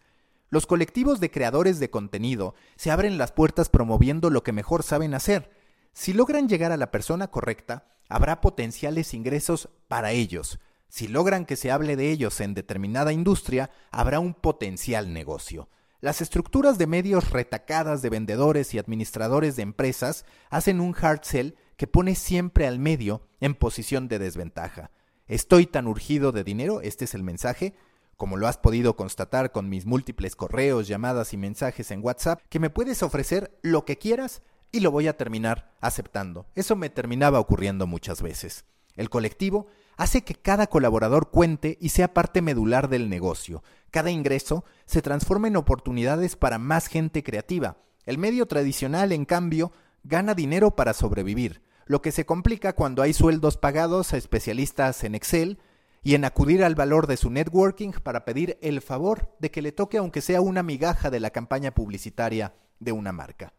Los 0.50 0.67
colectivos 0.67 1.19
de 1.19 1.31
creadores 1.31 1.81
de 1.81 1.91
contenido 1.91 2.55
se 2.76 2.91
abren 2.91 3.17
las 3.17 3.33
puertas 3.33 3.71
promoviendo 3.71 4.29
lo 4.29 4.43
que 4.43 4.52
mejor 4.52 4.83
saben 4.83 5.14
hacer. 5.14 5.50
Si 5.95 6.12
logran 6.12 6.49
llegar 6.49 6.73
a 6.73 6.76
la 6.76 6.91
persona 6.91 7.29
correcta, 7.29 7.87
habrá 8.09 8.43
potenciales 8.43 9.14
ingresos 9.14 9.71
para 9.88 10.12
ellos. 10.12 10.61
Si 10.88 11.09
logran 11.09 11.47
que 11.47 11.57
se 11.57 11.71
hable 11.71 11.97
de 11.97 12.11
ellos 12.11 12.38
en 12.43 12.52
determinada 12.52 13.14
industria, 13.14 13.71
habrá 13.91 14.21
un 14.21 14.35
potencial 14.35 15.14
negocio. 15.14 15.71
Las 16.02 16.21
estructuras 16.21 16.78
de 16.78 16.88
medios 16.88 17.30
retacadas 17.30 18.02
de 18.02 18.11
vendedores 18.11 18.75
y 18.75 18.78
administradores 18.80 19.54
de 19.54 19.62
empresas 19.62 20.25
hacen 20.50 20.80
un 20.80 20.97
hard 21.00 21.21
sell 21.23 21.54
que 21.76 21.87
pone 21.87 22.16
siempre 22.16 22.66
al 22.66 22.80
medio 22.80 23.23
en 23.40 23.54
posición 23.54 24.09
de 24.09 24.18
desventaja. 24.18 24.90
Estoy 25.28 25.64
tan 25.64 25.87
urgido 25.87 26.32
de 26.32 26.42
dinero, 26.42 26.80
este 26.80 27.04
es 27.04 27.14
el 27.14 27.23
mensaje, 27.23 27.75
como 28.16 28.37
lo 28.37 28.49
has 28.49 28.59
podido 28.59 28.97
constatar 28.97 29.52
con 29.52 29.68
mis 29.68 29.87
múltiples 29.87 30.35
correos, 30.35 30.88
llamadas 30.88 31.35
y 31.35 31.37
mensajes 31.37 31.92
en 31.92 32.02
WhatsApp, 32.02 32.40
que 32.49 32.59
me 32.59 32.68
puedes 32.68 33.04
ofrecer 33.04 33.56
lo 33.62 33.85
que 33.85 33.97
quieras 33.97 34.42
y 34.73 34.80
lo 34.80 34.90
voy 34.90 35.06
a 35.06 35.16
terminar 35.16 35.71
aceptando. 35.80 36.47
Eso 36.56 36.75
me 36.75 36.90
terminaba 36.90 37.38
ocurriendo 37.38 37.87
muchas 37.87 38.23
veces. 38.23 38.64
El 38.97 39.09
colectivo 39.09 39.68
hace 39.96 40.22
que 40.22 40.34
cada 40.34 40.66
colaborador 40.66 41.30
cuente 41.30 41.78
y 41.80 41.90
sea 41.90 42.14
parte 42.14 42.42
medular 42.42 42.88
del 42.88 43.08
negocio. 43.08 43.62
Cada 43.90 44.11
ingreso 44.11 44.64
se 44.87 45.02
transforma 45.02 45.49
en 45.49 45.56
oportunidades 45.56 46.37
para 46.37 46.58
más 46.58 46.87
gente 46.87 47.22
creativa. 47.22 47.76
El 48.04 48.18
medio 48.18 48.46
tradicional, 48.46 49.12
en 49.12 49.25
cambio, 49.25 49.72
gana 50.02 50.34
dinero 50.34 50.72
para 50.76 50.92
sobrevivir, 50.92 51.62
lo 51.87 52.02
que 52.02 52.12
se 52.12 52.26
complica 52.26 52.75
cuando 52.75 53.02
hay 53.02 53.12
sueldos 53.12 53.56
pagados 53.56 54.12
a 54.12 54.16
especialistas 54.16 55.04
en 55.04 55.14
Excel, 55.14 55.58
y 56.02 56.14
en 56.14 56.25
acudir 56.25 56.64
al 56.64 56.75
valor 56.75 57.06
de 57.06 57.16
su 57.16 57.30
networking 57.30 57.92
para 57.92 58.25
pedir 58.25 58.58
el 58.61 58.80
favor 58.80 59.34
de 59.38 59.50
que 59.50 59.62
le 59.62 59.72
toque 59.72 59.99
aunque 59.99 60.20
sea 60.20 60.40
una 60.40 60.62
migaja 60.62 61.11
de 61.11 61.20
la 61.20 61.30
campaña 61.30 61.72
publicitaria 61.72 62.54
de 62.80 62.92
una 62.92 63.12
marca. 63.12 63.54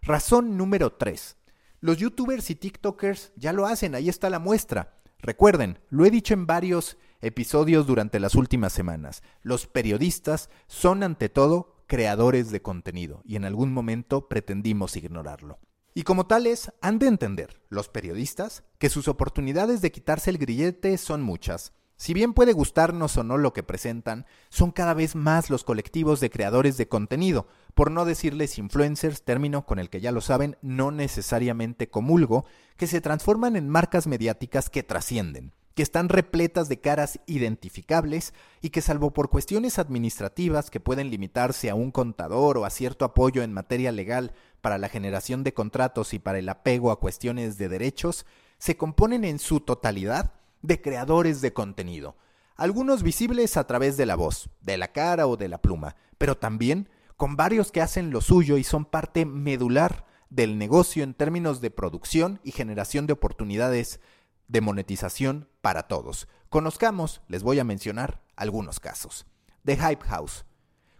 Razón 0.00 0.56
número 0.56 0.92
3. 0.92 1.36
Los 1.80 1.98
youtubers 1.98 2.50
y 2.50 2.54
tiktokers 2.54 3.32
ya 3.36 3.52
lo 3.52 3.66
hacen, 3.66 3.94
ahí 3.94 4.08
está 4.08 4.30
la 4.30 4.38
muestra. 4.38 4.97
Recuerden, 5.20 5.78
lo 5.90 6.04
he 6.04 6.10
dicho 6.10 6.34
en 6.34 6.46
varios 6.46 6.96
episodios 7.20 7.86
durante 7.86 8.20
las 8.20 8.34
últimas 8.34 8.72
semanas, 8.72 9.22
los 9.42 9.66
periodistas 9.66 10.48
son 10.68 11.02
ante 11.02 11.28
todo 11.28 11.74
creadores 11.86 12.50
de 12.50 12.62
contenido 12.62 13.22
y 13.24 13.36
en 13.36 13.44
algún 13.44 13.72
momento 13.72 14.28
pretendimos 14.28 14.96
ignorarlo. 14.96 15.58
Y 15.94 16.02
como 16.02 16.26
tales, 16.26 16.72
han 16.80 17.00
de 17.00 17.08
entender, 17.08 17.60
los 17.68 17.88
periodistas, 17.88 18.62
que 18.78 18.88
sus 18.88 19.08
oportunidades 19.08 19.80
de 19.80 19.90
quitarse 19.90 20.30
el 20.30 20.38
grillete 20.38 20.96
son 20.96 21.22
muchas, 21.22 21.72
si 21.98 22.14
bien 22.14 22.32
puede 22.32 22.52
gustarnos 22.52 23.16
o 23.16 23.24
no 23.24 23.38
lo 23.38 23.52
que 23.52 23.64
presentan, 23.64 24.24
son 24.50 24.70
cada 24.70 24.94
vez 24.94 25.16
más 25.16 25.50
los 25.50 25.64
colectivos 25.64 26.20
de 26.20 26.30
creadores 26.30 26.76
de 26.76 26.86
contenido, 26.86 27.48
por 27.74 27.90
no 27.90 28.04
decirles 28.04 28.56
influencers, 28.56 29.24
término 29.24 29.66
con 29.66 29.80
el 29.80 29.90
que 29.90 30.00
ya 30.00 30.12
lo 30.12 30.20
saben, 30.20 30.56
no 30.62 30.92
necesariamente 30.92 31.90
comulgo, 31.90 32.44
que 32.76 32.86
se 32.86 33.00
transforman 33.00 33.56
en 33.56 33.68
marcas 33.68 34.06
mediáticas 34.06 34.70
que 34.70 34.84
trascienden, 34.84 35.52
que 35.74 35.82
están 35.82 36.08
repletas 36.08 36.68
de 36.68 36.80
caras 36.80 37.18
identificables 37.26 38.32
y 38.62 38.70
que 38.70 38.80
salvo 38.80 39.12
por 39.12 39.28
cuestiones 39.28 39.80
administrativas 39.80 40.70
que 40.70 40.78
pueden 40.78 41.10
limitarse 41.10 41.68
a 41.68 41.74
un 41.74 41.90
contador 41.90 42.58
o 42.58 42.64
a 42.64 42.70
cierto 42.70 43.04
apoyo 43.04 43.42
en 43.42 43.52
materia 43.52 43.90
legal 43.90 44.34
para 44.60 44.78
la 44.78 44.88
generación 44.88 45.42
de 45.42 45.52
contratos 45.52 46.14
y 46.14 46.20
para 46.20 46.38
el 46.38 46.48
apego 46.48 46.92
a 46.92 47.00
cuestiones 47.00 47.58
de 47.58 47.68
derechos, 47.68 48.24
se 48.58 48.76
componen 48.76 49.24
en 49.24 49.40
su 49.40 49.58
totalidad 49.58 50.37
de 50.62 50.80
creadores 50.80 51.40
de 51.40 51.52
contenido, 51.52 52.16
algunos 52.56 53.02
visibles 53.02 53.56
a 53.56 53.66
través 53.66 53.96
de 53.96 54.06
la 54.06 54.16
voz, 54.16 54.50
de 54.60 54.76
la 54.78 54.92
cara 54.92 55.26
o 55.26 55.36
de 55.36 55.48
la 55.48 55.62
pluma, 55.62 55.96
pero 56.18 56.36
también 56.36 56.88
con 57.16 57.36
varios 57.36 57.72
que 57.72 57.80
hacen 57.80 58.10
lo 58.10 58.20
suyo 58.20 58.58
y 58.58 58.64
son 58.64 58.84
parte 58.84 59.24
medular 59.24 60.06
del 60.30 60.58
negocio 60.58 61.04
en 61.04 61.14
términos 61.14 61.60
de 61.60 61.70
producción 61.70 62.40
y 62.42 62.52
generación 62.52 63.06
de 63.06 63.12
oportunidades 63.12 64.00
de 64.48 64.60
monetización 64.60 65.48
para 65.60 65.84
todos. 65.84 66.28
Conozcamos, 66.48 67.22
les 67.28 67.42
voy 67.42 67.58
a 67.58 67.64
mencionar 67.64 68.22
algunos 68.36 68.80
casos. 68.80 69.26
The 69.64 69.76
Hype 69.76 70.04
House, 70.06 70.44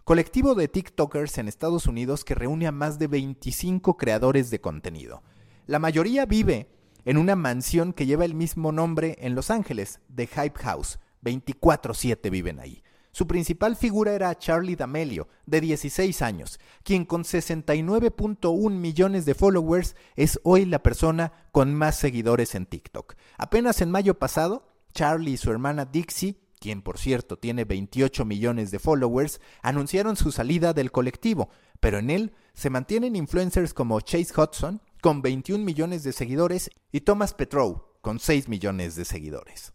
colectivo 0.03 0.55
de 0.55 0.67
TikTokers 0.67 1.37
en 1.37 1.47
Estados 1.47 1.87
Unidos 1.87 2.23
que 2.23 2.35
reúne 2.35 2.67
a 2.67 2.71
más 2.71 2.99
de 2.99 3.07
25 3.07 3.97
creadores 3.97 4.49
de 4.49 4.61
contenido. 4.61 5.23
La 5.65 5.79
mayoría 5.79 6.25
vive 6.25 6.69
en 7.09 7.17
una 7.17 7.35
mansión 7.35 7.91
que 7.93 8.05
lleva 8.05 8.23
el 8.23 8.35
mismo 8.35 8.71
nombre 8.71 9.17
en 9.21 9.33
Los 9.33 9.49
Ángeles, 9.49 9.99
The 10.13 10.27
Hype 10.27 10.59
House. 10.59 10.99
24-7 11.23 12.29
viven 12.29 12.59
ahí. 12.59 12.83
Su 13.11 13.25
principal 13.25 13.75
figura 13.75 14.13
era 14.13 14.37
Charlie 14.37 14.75
D'Amelio, 14.75 15.27
de 15.47 15.59
16 15.59 16.21
años, 16.21 16.59
quien 16.83 17.05
con 17.05 17.23
69.1 17.23 18.69
millones 18.69 19.25
de 19.25 19.33
followers 19.33 19.95
es 20.15 20.39
hoy 20.43 20.65
la 20.65 20.83
persona 20.83 21.33
con 21.51 21.73
más 21.73 21.95
seguidores 21.95 22.53
en 22.53 22.67
TikTok. 22.67 23.15
Apenas 23.39 23.81
en 23.81 23.89
mayo 23.89 24.19
pasado, 24.19 24.67
Charlie 24.93 25.31
y 25.31 25.37
su 25.37 25.49
hermana 25.49 25.85
Dixie, 25.85 26.37
quien 26.59 26.83
por 26.83 26.99
cierto 26.99 27.39
tiene 27.39 27.65
28 27.65 28.23
millones 28.23 28.69
de 28.69 28.77
followers, 28.77 29.41
anunciaron 29.63 30.15
su 30.15 30.31
salida 30.31 30.73
del 30.73 30.91
colectivo, 30.91 31.49
pero 31.79 31.97
en 31.97 32.11
él 32.11 32.33
se 32.53 32.69
mantienen 32.69 33.15
influencers 33.15 33.73
como 33.73 33.99
Chase 33.99 34.39
Hudson, 34.39 34.79
con 35.01 35.21
21 35.21 35.63
millones 35.63 36.03
de 36.03 36.13
seguidores, 36.13 36.69
y 36.91 37.01
Thomas 37.01 37.33
Petrov, 37.33 37.83
con 38.01 38.19
6 38.19 38.49
millones 38.49 38.95
de 38.95 39.05
seguidores. 39.05 39.73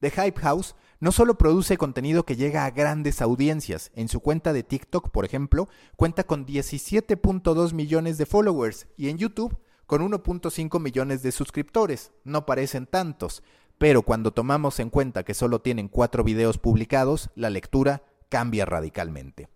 The 0.00 0.10
Hype 0.10 0.40
House 0.40 0.76
no 0.98 1.12
solo 1.12 1.36
produce 1.36 1.76
contenido 1.76 2.24
que 2.24 2.36
llega 2.36 2.64
a 2.64 2.70
grandes 2.70 3.22
audiencias, 3.22 3.90
en 3.94 4.08
su 4.08 4.20
cuenta 4.20 4.52
de 4.52 4.62
TikTok, 4.62 5.10
por 5.10 5.24
ejemplo, 5.24 5.68
cuenta 5.96 6.24
con 6.24 6.46
17.2 6.46 7.72
millones 7.72 8.18
de 8.18 8.26
followers 8.26 8.86
y 8.96 9.08
en 9.08 9.18
YouTube 9.18 9.58
con 9.86 10.02
1.5 10.02 10.80
millones 10.80 11.22
de 11.22 11.32
suscriptores. 11.32 12.12
No 12.24 12.46
parecen 12.46 12.86
tantos, 12.86 13.42
pero 13.76 14.02
cuando 14.02 14.32
tomamos 14.32 14.78
en 14.78 14.90
cuenta 14.90 15.22
que 15.22 15.34
solo 15.34 15.60
tienen 15.60 15.88
4 15.88 16.22
videos 16.22 16.58
publicados, 16.58 17.30
la 17.34 17.50
lectura 17.50 18.02
cambia 18.28 18.64
radicalmente. 18.64 19.48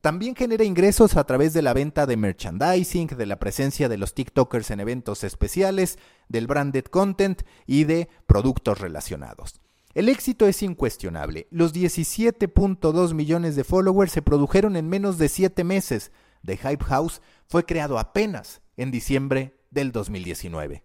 También 0.00 0.36
genera 0.36 0.64
ingresos 0.64 1.16
a 1.16 1.24
través 1.24 1.52
de 1.52 1.62
la 1.62 1.72
venta 1.72 2.06
de 2.06 2.16
merchandising, 2.16 3.08
de 3.08 3.26
la 3.26 3.38
presencia 3.38 3.88
de 3.88 3.98
los 3.98 4.14
TikTokers 4.14 4.70
en 4.70 4.80
eventos 4.80 5.24
especiales, 5.24 5.98
del 6.28 6.46
branded 6.46 6.84
content 6.84 7.42
y 7.66 7.84
de 7.84 8.08
productos 8.26 8.80
relacionados. 8.80 9.60
El 9.94 10.08
éxito 10.08 10.46
es 10.46 10.62
incuestionable. 10.62 11.48
Los 11.50 11.74
17.2 11.74 13.14
millones 13.14 13.56
de 13.56 13.64
followers 13.64 14.12
se 14.12 14.22
produjeron 14.22 14.76
en 14.76 14.88
menos 14.88 15.18
de 15.18 15.28
7 15.28 15.64
meses. 15.64 16.12
The 16.44 16.56
Hype 16.56 16.84
House 16.84 17.20
fue 17.46 17.64
creado 17.64 17.98
apenas 17.98 18.62
en 18.76 18.92
diciembre 18.92 19.58
del 19.70 19.90
2019. 19.90 20.84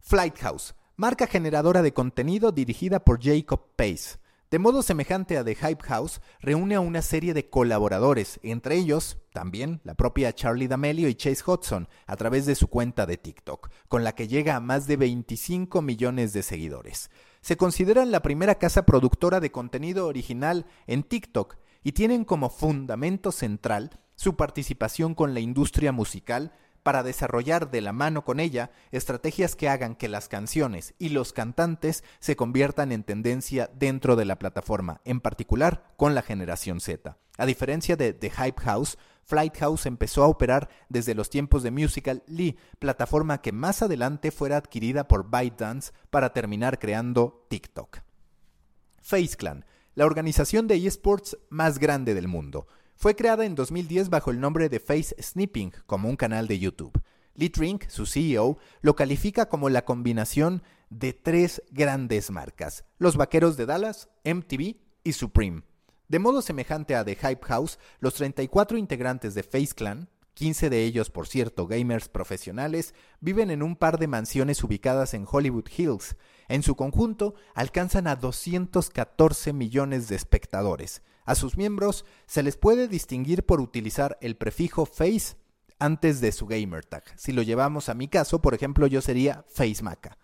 Flight 0.00 0.38
House, 0.38 0.74
marca 0.96 1.28
generadora 1.28 1.82
de 1.82 1.92
contenido 1.92 2.50
dirigida 2.50 3.04
por 3.04 3.22
Jacob 3.22 3.60
Pace. 3.76 4.18
De 4.52 4.58
modo 4.58 4.82
semejante 4.82 5.38
a 5.38 5.44
The 5.44 5.54
Hype 5.54 5.82
House, 5.84 6.20
reúne 6.40 6.74
a 6.74 6.80
una 6.80 7.00
serie 7.00 7.32
de 7.32 7.48
colaboradores, 7.48 8.38
entre 8.42 8.76
ellos 8.76 9.16
también 9.32 9.80
la 9.82 9.94
propia 9.94 10.34
Charlie 10.34 10.68
D'Amelio 10.68 11.08
y 11.08 11.14
Chase 11.14 11.42
Hudson, 11.46 11.88
a 12.06 12.16
través 12.16 12.44
de 12.44 12.54
su 12.54 12.66
cuenta 12.66 13.06
de 13.06 13.16
TikTok, 13.16 13.70
con 13.88 14.04
la 14.04 14.14
que 14.14 14.28
llega 14.28 14.54
a 14.54 14.60
más 14.60 14.86
de 14.86 14.98
25 14.98 15.80
millones 15.80 16.34
de 16.34 16.42
seguidores. 16.42 17.10
Se 17.40 17.56
consideran 17.56 18.10
la 18.10 18.20
primera 18.20 18.56
casa 18.56 18.84
productora 18.84 19.40
de 19.40 19.50
contenido 19.50 20.06
original 20.06 20.66
en 20.86 21.02
TikTok 21.02 21.56
y 21.82 21.92
tienen 21.92 22.26
como 22.26 22.50
fundamento 22.50 23.32
central 23.32 24.00
su 24.16 24.36
participación 24.36 25.14
con 25.14 25.32
la 25.32 25.40
industria 25.40 25.92
musical 25.92 26.52
para 26.82 27.02
desarrollar 27.02 27.70
de 27.70 27.80
la 27.80 27.92
mano 27.92 28.24
con 28.24 28.40
ella 28.40 28.70
estrategias 28.90 29.56
que 29.56 29.68
hagan 29.68 29.94
que 29.94 30.08
las 30.08 30.28
canciones 30.28 30.94
y 30.98 31.10
los 31.10 31.32
cantantes 31.32 32.04
se 32.18 32.36
conviertan 32.36 32.92
en 32.92 33.04
tendencia 33.04 33.70
dentro 33.74 34.16
de 34.16 34.24
la 34.24 34.38
plataforma, 34.38 35.00
en 35.04 35.20
particular 35.20 35.92
con 35.96 36.14
la 36.14 36.22
generación 36.22 36.80
Z. 36.80 37.16
A 37.38 37.46
diferencia 37.46 37.96
de 37.96 38.12
The 38.12 38.30
Hype 38.30 38.60
House, 38.62 38.98
Flight 39.24 39.56
House 39.58 39.86
empezó 39.86 40.24
a 40.24 40.28
operar 40.28 40.68
desde 40.88 41.14
los 41.14 41.30
tiempos 41.30 41.62
de 41.62 41.70
Musical 41.70 42.22
Lee, 42.26 42.58
plataforma 42.78 43.40
que 43.40 43.52
más 43.52 43.82
adelante 43.82 44.30
fuera 44.30 44.56
adquirida 44.56 45.08
por 45.08 45.30
ByteDance 45.30 45.92
para 46.10 46.32
terminar 46.32 46.78
creando 46.78 47.46
TikTok. 47.48 48.00
Face 49.00 49.36
Clan, 49.36 49.64
la 49.94 50.06
organización 50.06 50.66
de 50.66 50.86
esports 50.86 51.36
más 51.50 51.78
grande 51.78 52.14
del 52.14 52.28
mundo. 52.28 52.66
Fue 52.94 53.16
creada 53.16 53.44
en 53.44 53.54
2010 53.54 54.10
bajo 54.10 54.30
el 54.30 54.40
nombre 54.40 54.68
de 54.68 54.80
Face 54.80 55.14
Snipping 55.20 55.72
como 55.86 56.08
un 56.08 56.16
canal 56.16 56.46
de 56.46 56.58
YouTube. 56.58 57.02
Lee 57.34 57.50
Trink, 57.50 57.88
su 57.88 58.06
CEO, 58.06 58.58
lo 58.82 58.94
califica 58.94 59.48
como 59.48 59.70
la 59.70 59.84
combinación 59.84 60.62
de 60.90 61.12
tres 61.12 61.62
grandes 61.70 62.30
marcas, 62.30 62.84
los 62.98 63.16
Vaqueros 63.16 63.56
de 63.56 63.66
Dallas, 63.66 64.08
MTV 64.24 64.76
y 65.02 65.12
Supreme. 65.12 65.62
De 66.08 66.18
modo 66.18 66.42
semejante 66.42 66.94
a 66.94 67.04
The 67.04 67.16
Hype 67.16 67.46
House, 67.46 67.78
los 68.00 68.14
34 68.14 68.76
integrantes 68.76 69.34
de 69.34 69.42
Face 69.42 69.74
Clan, 69.74 70.10
15 70.34 70.70
de 70.70 70.84
ellos, 70.84 71.10
por 71.10 71.26
cierto, 71.26 71.66
gamers 71.66 72.08
profesionales, 72.08 72.94
viven 73.20 73.50
en 73.50 73.62
un 73.62 73.76
par 73.76 73.98
de 73.98 74.08
mansiones 74.08 74.62
ubicadas 74.62 75.14
en 75.14 75.26
Hollywood 75.30 75.68
Hills. 75.74 76.16
En 76.48 76.62
su 76.62 76.74
conjunto, 76.74 77.34
alcanzan 77.54 78.06
a 78.06 78.16
214 78.16 79.52
millones 79.52 80.08
de 80.08 80.16
espectadores. 80.16 81.02
A 81.24 81.34
sus 81.34 81.56
miembros 81.56 82.04
se 82.26 82.42
les 82.42 82.56
puede 82.56 82.88
distinguir 82.88 83.44
por 83.44 83.60
utilizar 83.60 84.18
el 84.20 84.36
prefijo 84.36 84.86
face 84.86 85.36
antes 85.78 86.20
de 86.20 86.32
su 86.32 86.46
gamer 86.46 86.84
tag. 86.84 87.04
Si 87.16 87.32
lo 87.32 87.42
llevamos 87.42 87.88
a 87.88 87.94
mi 87.94 88.08
caso, 88.08 88.40
por 88.40 88.54
ejemplo, 88.54 88.86
yo 88.86 89.00
sería 89.00 89.44
FaceMaca. 89.48 90.16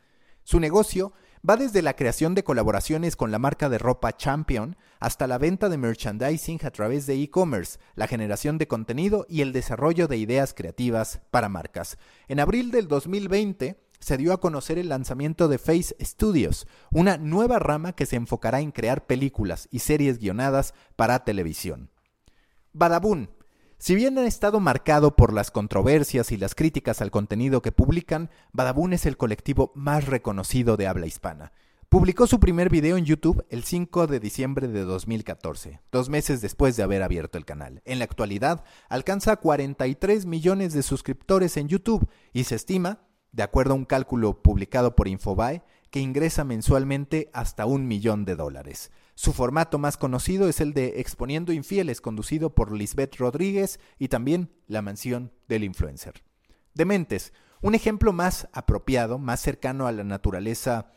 Su 0.44 0.60
negocio 0.60 1.12
va 1.48 1.56
desde 1.56 1.82
la 1.82 1.94
creación 1.94 2.34
de 2.34 2.42
colaboraciones 2.42 3.16
con 3.16 3.30
la 3.30 3.38
marca 3.38 3.68
de 3.68 3.78
ropa 3.78 4.16
Champion 4.16 4.76
hasta 4.98 5.26
la 5.26 5.38
venta 5.38 5.68
de 5.68 5.76
merchandising 5.76 6.60
a 6.64 6.70
través 6.70 7.06
de 7.06 7.20
e-commerce, 7.22 7.78
la 7.94 8.06
generación 8.06 8.56
de 8.58 8.66
contenido 8.66 9.26
y 9.28 9.42
el 9.42 9.52
desarrollo 9.52 10.08
de 10.08 10.16
ideas 10.16 10.54
creativas 10.54 11.20
para 11.30 11.48
marcas. 11.48 11.98
En 12.28 12.40
abril 12.40 12.70
del 12.70 12.88
2020 12.88 13.78
se 14.00 14.16
dio 14.16 14.32
a 14.32 14.40
conocer 14.40 14.78
el 14.78 14.88
lanzamiento 14.88 15.48
de 15.48 15.58
Face 15.58 15.94
Studios, 16.00 16.66
una 16.90 17.16
nueva 17.16 17.58
rama 17.58 17.92
que 17.92 18.06
se 18.06 18.16
enfocará 18.16 18.60
en 18.60 18.72
crear 18.72 19.06
películas 19.06 19.68
y 19.70 19.80
series 19.80 20.18
guionadas 20.18 20.74
para 20.96 21.24
televisión. 21.24 21.90
Badabun 22.72 23.30
si 23.80 23.94
bien 23.94 24.18
ha 24.18 24.26
estado 24.26 24.58
marcado 24.58 25.14
por 25.14 25.32
las 25.32 25.52
controversias 25.52 26.32
y 26.32 26.36
las 26.36 26.56
críticas 26.56 27.00
al 27.00 27.12
contenido 27.12 27.62
que 27.62 27.70
publican, 27.70 28.28
Badabun 28.52 28.92
es 28.92 29.06
el 29.06 29.16
colectivo 29.16 29.70
más 29.76 30.06
reconocido 30.06 30.76
de 30.76 30.88
habla 30.88 31.06
hispana. 31.06 31.52
Publicó 31.88 32.26
su 32.26 32.40
primer 32.40 32.70
video 32.70 32.96
en 32.96 33.04
YouTube 33.04 33.46
el 33.50 33.62
5 33.62 34.08
de 34.08 34.18
diciembre 34.18 34.66
de 34.66 34.82
2014, 34.82 35.80
dos 35.92 36.08
meses 36.08 36.40
después 36.40 36.76
de 36.76 36.82
haber 36.82 37.04
abierto 37.04 37.38
el 37.38 37.44
canal. 37.44 37.80
En 37.84 38.00
la 38.00 38.04
actualidad, 38.04 38.64
alcanza 38.88 39.36
43 39.36 40.26
millones 40.26 40.74
de 40.74 40.82
suscriptores 40.82 41.56
en 41.56 41.68
YouTube 41.68 42.08
y 42.32 42.44
se 42.44 42.56
estima, 42.56 43.07
de 43.38 43.44
acuerdo 43.44 43.74
a 43.74 43.76
un 43.76 43.84
cálculo 43.84 44.42
publicado 44.42 44.96
por 44.96 45.06
Infobae, 45.06 45.62
que 45.92 46.00
ingresa 46.00 46.42
mensualmente 46.42 47.30
hasta 47.32 47.66
un 47.66 47.86
millón 47.86 48.24
de 48.24 48.34
dólares. 48.34 48.90
Su 49.14 49.32
formato 49.32 49.78
más 49.78 49.96
conocido 49.96 50.48
es 50.48 50.60
el 50.60 50.72
de 50.72 50.98
Exponiendo 50.98 51.52
Infieles, 51.52 52.00
conducido 52.00 52.56
por 52.56 52.72
Lisbeth 52.72 53.14
Rodríguez 53.14 53.78
y 53.96 54.08
también 54.08 54.50
La 54.66 54.82
Mansión 54.82 55.30
del 55.46 55.62
Influencer. 55.62 56.24
Dementes, 56.74 57.32
un 57.62 57.76
ejemplo 57.76 58.12
más 58.12 58.48
apropiado, 58.52 59.20
más 59.20 59.38
cercano 59.38 59.86
a 59.86 59.92
la 59.92 60.02
naturaleza 60.02 60.90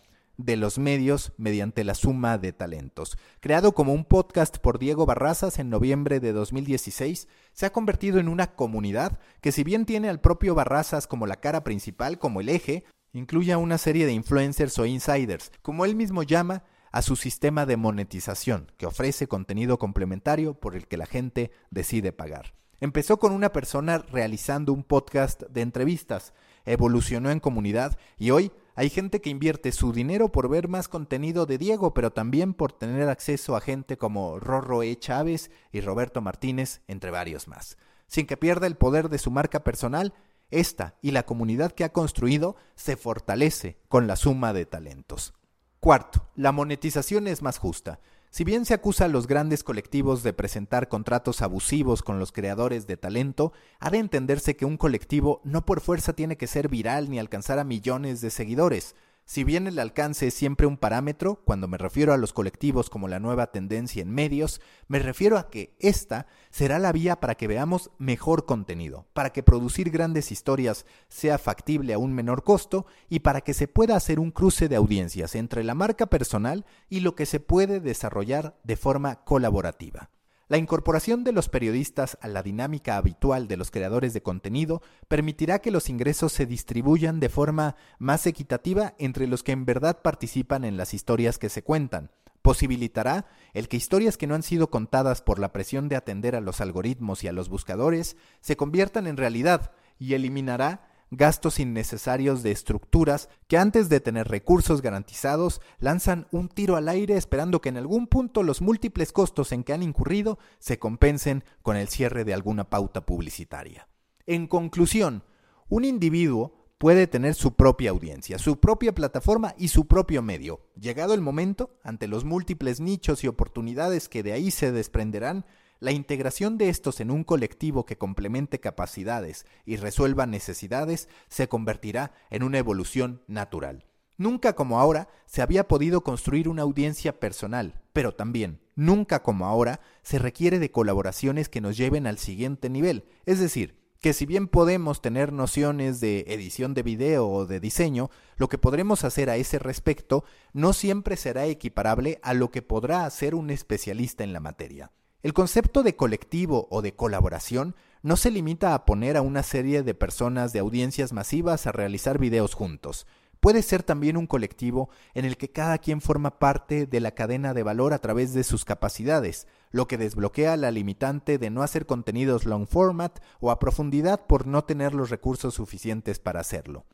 de 0.46 0.58
los 0.58 0.80
medios 0.80 1.34
mediante 1.38 1.84
la 1.84 1.94
suma 1.94 2.38
de 2.38 2.54
talentos. 2.54 3.18
Creado 3.40 3.74
como 3.74 3.94
un 3.94 4.06
podcast 4.06 4.58
por 4.58 4.80
Diego 4.80 5.06
Barrazas 5.06 5.60
en 5.60 5.70
noviembre 5.70 6.20
de 6.20 6.34
2016, 6.34 7.28
se 7.54 7.66
ha 7.66 7.72
convertido 7.72 8.20
en 8.20 8.28
una 8.28 8.56
comunidad 8.56 9.20
que 9.42 9.52
si 9.52 9.64
bien 9.64 9.86
tiene 9.86 10.10
al 10.10 10.22
propio 10.22 10.56
Barrazas 10.56 11.08
como 11.08 11.28
la 11.28 11.38
cara 11.38 11.64
principal, 11.64 12.18
como 12.18 12.42
el 12.42 12.50
eje, 12.50 12.84
incluye 13.14 13.52
a 13.52 13.58
una 13.58 13.78
serie 13.78 14.06
de 14.06 14.14
influencers 14.14 14.78
o 14.80 14.86
insiders, 14.86 15.52
como 15.62 15.86
él 15.86 15.96
mismo 15.96 16.24
llama, 16.24 16.64
a 16.92 17.02
su 17.02 17.16
sistema 17.16 17.66
de 17.66 17.78
monetización, 17.78 18.72
que 18.78 18.86
ofrece 18.86 19.28
contenido 19.28 19.78
complementario 19.80 20.56
por 20.56 20.76
el 20.76 20.88
que 20.88 20.98
la 20.98 21.06
gente 21.06 21.52
decide 21.70 22.12
pagar. 22.12 22.54
Empezó 22.82 23.18
con 23.20 23.32
una 23.32 23.54
persona 23.54 24.00
realizando 24.00 24.74
un 24.74 24.84
podcast 24.84 25.44
de 25.44 25.62
entrevistas, 25.62 26.34
evolucionó 26.66 27.30
en 27.30 27.40
comunidad 27.40 27.98
y 28.18 28.32
hoy 28.32 28.52
hay 28.82 28.90
gente 28.90 29.22
que 29.22 29.30
invierte 29.30 29.72
su 29.74 29.94
dinero 29.94 30.32
por 30.32 30.50
ver 30.50 30.68
más 30.68 30.88
contenido 30.88 31.46
de 31.46 31.60
Diego, 31.60 31.94
pero 31.94 32.12
también 32.14 32.56
por 32.56 32.74
tener 32.74 33.10
acceso 33.10 33.56
a 33.56 33.62
gente 33.62 33.96
como 33.96 34.40
Rorro 34.40 34.82
E. 34.82 34.98
Chávez 34.98 35.52
y 35.72 35.82
Roberto 35.82 36.20
Martínez, 36.20 36.82
entre 36.88 37.12
varios 37.12 37.48
más. 37.48 37.78
Sin 38.08 38.26
que 38.26 38.38
pierda 38.38 38.66
el 38.66 38.78
poder 38.78 39.10
de 39.10 39.20
su 39.20 39.30
marca 39.30 39.64
personal, 39.64 40.16
esta 40.50 40.96
y 41.00 41.12
la 41.12 41.28
comunidad 41.28 41.74
que 41.74 41.84
ha 41.84 41.94
construido 41.94 42.56
se 42.74 42.96
fortalece 42.96 43.78
con 43.88 44.08
la 44.08 44.16
suma 44.16 44.52
de 44.52 44.66
talentos. 44.66 45.36
Cuarto, 45.80 46.32
la 46.34 46.52
monetización 46.52 47.28
es 47.28 47.44
más 47.44 47.60
justa. 47.60 48.00
Si 48.32 48.46
bien 48.46 48.64
se 48.64 48.74
acusa 48.74 49.06
a 49.06 49.08
los 49.10 49.28
grandes 49.28 49.62
colectivos 49.62 50.24
de 50.24 50.32
presentar 50.32 50.88
contratos 50.88 51.42
abusivos 51.42 52.02
con 52.02 52.18
los 52.18 52.32
creadores 52.32 52.88
de 52.88 52.96
talento, 52.96 53.52
ha 53.82 53.90
de 53.90 53.98
entenderse 53.98 54.56
que 54.56 54.64
un 54.64 54.78
colectivo 54.78 55.42
no 55.44 55.66
por 55.66 55.82
fuerza 55.82 56.14
tiene 56.14 56.38
que 56.38 56.48
ser 56.48 56.70
viral 56.70 57.10
ni 57.10 57.20
alcanzar 57.20 57.60
a 57.60 57.66
millones 57.66 58.22
de 58.22 58.30
seguidores. 58.30 58.96
Si 59.32 59.46
bien 59.46 59.66
el 59.66 59.80
alcance 59.80 60.28
es 60.28 60.34
siempre 60.34 60.68
un 60.68 60.76
parámetro, 60.76 61.42
cuando 61.46 61.70
me 61.70 61.78
refiero 61.78 62.12
a 62.12 62.18
los 62.18 62.34
colectivos 62.34 62.90
como 62.90 63.08
la 63.08 63.22
nueva 63.22 63.48
tendencia 63.50 64.02
en 64.02 64.12
medios, 64.12 64.60
me 64.90 65.00
refiero 65.00 65.38
a 65.38 65.50
que 65.50 65.74
esta 65.80 66.28
será 66.50 66.80
la 66.80 66.92
vía 66.92 67.22
para 67.22 67.36
que 67.36 67.48
veamos 67.48 67.92
mejor 67.98 68.46
contenido, 68.46 69.08
para 69.14 69.30
que 69.32 69.42
producir 69.42 69.90
grandes 69.90 70.34
historias 70.34 70.86
sea 71.08 71.38
factible 71.38 71.94
a 71.94 71.98
un 71.98 72.12
menor 72.12 72.44
costo 72.44 72.86
y 73.08 73.20
para 73.20 73.40
que 73.40 73.54
se 73.54 73.70
pueda 73.70 73.96
hacer 73.96 74.20
un 74.20 74.32
cruce 74.32 74.68
de 74.68 74.76
audiencias 74.76 75.34
entre 75.36 75.64
la 75.64 75.76
marca 75.76 76.08
personal 76.08 76.66
y 76.90 77.00
lo 77.00 77.16
que 77.16 77.26
se 77.26 77.40
puede 77.40 77.80
desarrollar 77.80 78.60
de 78.66 78.76
forma 78.76 79.24
colaborativa. 79.24 80.10
La 80.52 80.58
incorporación 80.58 81.24
de 81.24 81.32
los 81.32 81.48
periodistas 81.48 82.18
a 82.20 82.28
la 82.28 82.44
dinámica 82.44 82.98
habitual 82.98 83.48
de 83.48 83.56
los 83.56 83.72
creadores 83.72 84.14
de 84.14 84.22
contenido 84.22 84.82
permitirá 85.08 85.60
que 85.60 85.72
los 85.72 85.88
ingresos 85.90 86.34
se 86.34 86.46
distribuyan 86.46 87.22
de 87.22 87.30
forma 87.30 87.78
más 88.00 88.28
equitativa 88.28 88.94
entre 88.98 89.28
los 89.28 89.44
que 89.44 89.54
en 89.54 89.64
verdad 89.64 90.02
participan 90.02 90.66
en 90.66 90.76
las 90.76 90.94
historias 90.94 91.38
que 91.38 91.48
se 91.48 91.64
cuentan. 91.64 92.12
Posibilitará 92.42 93.28
el 93.54 93.70
que 93.70 93.78
historias 93.78 94.18
que 94.18 94.28
no 94.28 94.36
han 94.36 94.44
sido 94.44 94.70
contadas 94.70 95.22
por 95.22 95.40
la 95.40 95.54
presión 95.54 95.88
de 95.88 95.96
atender 95.96 96.36
a 96.36 96.42
los 96.42 96.60
algoritmos 96.60 97.24
y 97.24 97.30
a 97.30 97.32
los 97.32 97.48
buscadores 97.48 98.18
se 98.42 98.58
conviertan 98.58 99.08
en 99.08 99.16
realidad 99.16 99.72
y 100.00 100.16
eliminará 100.16 100.91
gastos 101.12 101.60
innecesarios 101.60 102.42
de 102.42 102.52
estructuras 102.52 103.30
que 103.48 103.58
antes 103.58 103.90
de 103.90 104.00
tener 104.00 104.30
recursos 104.30 104.82
garantizados 104.82 105.62
lanzan 105.80 106.28
un 106.32 106.48
tiro 106.48 106.78
al 106.78 106.88
aire 106.88 107.18
esperando 107.18 107.62
que 107.62 107.70
en 107.70 107.78
algún 107.78 108.08
punto 108.08 108.44
los 108.44 108.62
múltiples 108.62 109.12
costos 109.12 109.52
en 109.52 109.64
que 109.64 109.74
han 109.74 109.84
incurrido 109.84 110.40
se 110.60 110.80
compensen 110.80 111.44
con 111.62 111.76
el 111.76 111.90
cierre 111.90 112.24
de 112.24 112.34
alguna 112.34 112.70
pauta 112.70 113.06
publicitaria. 113.06 113.88
En 114.26 114.48
conclusión, 114.48 115.24
un 115.68 115.84
individuo 115.84 116.54
puede 116.78 117.06
tener 117.06 117.36
su 117.36 117.54
propia 117.56 117.92
audiencia, 117.92 118.40
su 118.40 118.60
propia 118.60 118.96
plataforma 118.96 119.54
y 119.58 119.68
su 119.68 119.86
propio 119.86 120.22
medio. 120.22 120.62
Llegado 120.76 121.14
el 121.14 121.22
momento, 121.22 121.78
ante 121.84 122.08
los 122.08 122.24
múltiples 122.24 122.80
nichos 122.80 123.24
y 123.24 123.28
oportunidades 123.28 124.10
que 124.10 124.24
de 124.24 124.32
ahí 124.32 124.50
se 124.50 124.72
desprenderán, 124.72 125.46
la 125.82 125.92
integración 125.92 126.60
de 126.60 126.70
estos 126.70 127.02
en 127.02 127.10
un 127.10 127.24
colectivo 127.24 127.86
que 127.86 127.98
complemente 127.98 128.60
capacidades 128.60 129.48
y 129.66 129.78
resuelva 129.78 130.28
necesidades 130.28 131.10
se 131.28 131.50
convertirá 131.50 132.14
en 132.30 132.44
una 132.44 132.60
evolución 132.60 133.24
natural. 133.28 133.86
Nunca 134.16 134.54
como 134.54 134.80
ahora 134.80 135.10
se 135.26 135.42
había 135.42 135.68
podido 135.68 136.04
construir 136.04 136.48
una 136.48 136.62
audiencia 136.62 137.20
personal, 137.20 137.82
pero 137.94 138.14
también, 138.14 138.62
nunca 138.76 139.24
como 139.24 139.48
ahora, 139.48 139.82
se 140.04 140.20
requiere 140.20 140.60
de 140.60 140.70
colaboraciones 140.70 141.50
que 141.50 141.62
nos 141.62 141.76
lleven 141.78 142.06
al 142.06 142.20
siguiente 142.20 142.70
nivel, 142.70 143.04
es 143.26 143.40
decir, 143.40 143.82
que 144.02 144.14
si 144.14 144.28
bien 144.28 144.48
podemos 144.48 145.02
tener 145.02 145.34
nociones 145.34 146.00
de 146.00 146.26
edición 146.28 146.76
de 146.76 146.84
video 146.84 147.28
o 147.28 147.48
de 147.48 147.60
diseño, 147.60 148.12
lo 148.38 148.50
que 148.50 148.60
podremos 148.60 149.04
hacer 149.04 149.32
a 149.32 149.38
ese 149.38 149.58
respecto 149.58 150.26
no 150.54 150.74
siempre 150.74 151.18
será 151.18 151.48
equiparable 151.48 152.20
a 152.22 152.36
lo 152.36 152.52
que 152.52 152.62
podrá 152.62 153.06
hacer 153.06 153.34
un 153.34 153.50
especialista 153.50 154.24
en 154.24 154.34
la 154.34 154.40
materia. 154.40 154.92
El 155.24 155.34
concepto 155.34 155.84
de 155.84 155.96
colectivo 155.96 156.68
o 156.72 156.82
de 156.82 156.96
colaboración 156.96 157.76
no 158.02 158.18
se 158.18 158.32
limita 158.32 158.74
a 158.74 158.86
poner 158.86 159.18
a 159.18 159.22
una 159.22 159.44
serie 159.44 159.84
de 159.84 159.94
personas 159.94 160.52
de 160.52 160.60
audiencias 160.60 161.14
masivas 161.14 161.68
a 161.68 161.72
realizar 161.72 162.18
videos 162.18 162.56
juntos. 162.56 163.06
Puede 163.40 163.62
ser 163.62 163.84
también 163.84 164.18
un 164.18 164.26
colectivo 164.26 164.90
en 165.14 165.26
el 165.26 165.38
que 165.38 165.52
cada 165.52 165.78
quien 165.78 166.02
forma 166.02 166.40
parte 166.40 166.88
de 166.88 167.00
la 167.00 167.12
cadena 167.12 167.54
de 167.54 167.62
valor 167.62 167.94
a 167.94 168.00
través 168.00 168.34
de 168.34 168.44
sus 168.44 168.66
capacidades, 168.66 169.48
lo 169.70 169.88
que 169.88 170.00
desbloquea 170.00 170.58
la 170.58 170.72
limitante 170.72 171.38
de 171.38 171.52
no 171.52 171.62
hacer 171.62 171.86
contenidos 171.86 172.46
long 172.46 172.66
format 172.68 173.20
o 173.40 173.52
a 173.52 173.60
profundidad 173.60 174.26
por 174.26 174.48
no 174.48 174.64
tener 174.64 174.96
los 174.96 175.12
recursos 175.12 175.54
suficientes 175.54 176.18
para 176.18 176.40
hacerlo. 176.40 176.86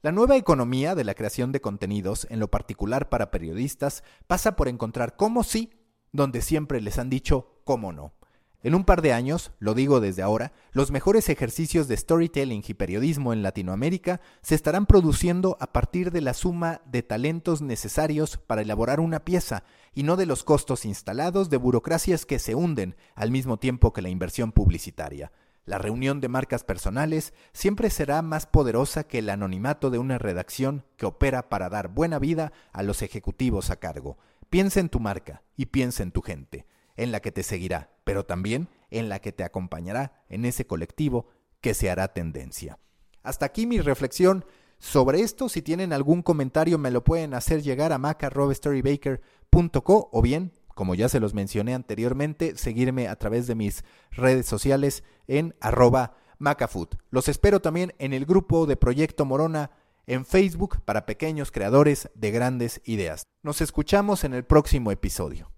La 0.00 0.12
nueva 0.12 0.36
economía 0.36 0.94
de 0.94 1.04
la 1.04 1.14
creación 1.14 1.52
de 1.52 1.60
contenidos, 1.60 2.26
en 2.30 2.40
lo 2.40 2.48
particular 2.50 3.10
para 3.10 3.30
periodistas, 3.30 4.04
pasa 4.26 4.56
por 4.56 4.68
encontrar 4.68 5.16
cómo 5.16 5.42
sí 5.42 5.72
donde 6.12 6.40
siempre 6.40 6.80
les 6.80 6.98
han 6.98 7.10
dicho 7.10 7.57
cómo 7.68 7.92
no. 7.92 8.14
En 8.62 8.74
un 8.74 8.84
par 8.84 9.02
de 9.02 9.12
años, 9.12 9.52
lo 9.58 9.74
digo 9.74 10.00
desde 10.00 10.22
ahora, 10.22 10.52
los 10.72 10.90
mejores 10.90 11.28
ejercicios 11.28 11.86
de 11.86 11.98
storytelling 11.98 12.64
y 12.66 12.72
periodismo 12.72 13.34
en 13.34 13.42
Latinoamérica 13.42 14.22
se 14.40 14.54
estarán 14.54 14.86
produciendo 14.86 15.58
a 15.60 15.70
partir 15.70 16.10
de 16.10 16.22
la 16.22 16.32
suma 16.32 16.80
de 16.86 17.02
talentos 17.02 17.60
necesarios 17.60 18.38
para 18.38 18.62
elaborar 18.62 19.00
una 19.00 19.22
pieza 19.22 19.64
y 19.94 20.02
no 20.02 20.16
de 20.16 20.24
los 20.24 20.44
costos 20.44 20.86
instalados 20.86 21.50
de 21.50 21.58
burocracias 21.58 22.24
que 22.24 22.38
se 22.38 22.54
hunden 22.54 22.96
al 23.14 23.30
mismo 23.30 23.58
tiempo 23.58 23.92
que 23.92 24.00
la 24.00 24.08
inversión 24.08 24.52
publicitaria. 24.52 25.30
La 25.66 25.76
reunión 25.76 26.22
de 26.22 26.28
marcas 26.28 26.64
personales 26.64 27.34
siempre 27.52 27.90
será 27.90 28.22
más 28.22 28.46
poderosa 28.46 29.04
que 29.04 29.18
el 29.18 29.28
anonimato 29.28 29.90
de 29.90 29.98
una 29.98 30.16
redacción 30.16 30.86
que 30.96 31.04
opera 31.04 31.50
para 31.50 31.68
dar 31.68 31.88
buena 31.88 32.18
vida 32.18 32.50
a 32.72 32.82
los 32.82 33.02
ejecutivos 33.02 33.68
a 33.68 33.76
cargo. 33.76 34.16
Piensa 34.48 34.80
en 34.80 34.88
tu 34.88 35.00
marca 35.00 35.42
y 35.54 35.66
piensa 35.66 36.02
en 36.02 36.12
tu 36.12 36.22
gente, 36.22 36.64
en 36.98 37.12
la 37.12 37.20
que 37.20 37.32
te 37.32 37.42
seguirá, 37.42 37.88
pero 38.04 38.26
también 38.26 38.68
en 38.90 39.08
la 39.08 39.20
que 39.20 39.32
te 39.32 39.44
acompañará 39.44 40.22
en 40.28 40.44
ese 40.44 40.66
colectivo 40.66 41.28
que 41.62 41.72
se 41.72 41.88
hará 41.90 42.12
tendencia. 42.12 42.78
Hasta 43.22 43.46
aquí 43.46 43.66
mi 43.66 43.80
reflexión 43.80 44.44
sobre 44.78 45.20
esto. 45.20 45.48
Si 45.48 45.62
tienen 45.62 45.94
algún 45.94 46.20
comentario 46.22 46.76
me 46.76 46.90
lo 46.90 47.04
pueden 47.04 47.32
hacer 47.32 47.62
llegar 47.62 47.92
a 47.92 47.98
maca.storybaker.co 47.98 50.10
o 50.12 50.22
bien 50.22 50.52
como 50.78 50.94
ya 50.94 51.08
se 51.08 51.18
los 51.18 51.34
mencioné 51.34 51.74
anteriormente, 51.74 52.56
seguirme 52.56 53.08
a 53.08 53.16
través 53.16 53.48
de 53.48 53.56
mis 53.56 53.82
redes 54.12 54.46
sociales 54.46 55.02
en 55.26 55.56
arroba 55.60 56.14
macafood. 56.38 56.90
Los 57.10 57.26
espero 57.26 57.60
también 57.60 57.94
en 57.98 58.12
el 58.12 58.26
grupo 58.26 58.64
de 58.64 58.76
Proyecto 58.76 59.24
Morona 59.24 59.72
en 60.06 60.24
Facebook 60.24 60.80
para 60.84 61.04
pequeños 61.04 61.50
creadores 61.50 62.10
de 62.14 62.30
grandes 62.30 62.80
ideas. 62.84 63.24
Nos 63.42 63.60
escuchamos 63.60 64.22
en 64.22 64.34
el 64.34 64.44
próximo 64.44 64.92
episodio. 64.92 65.50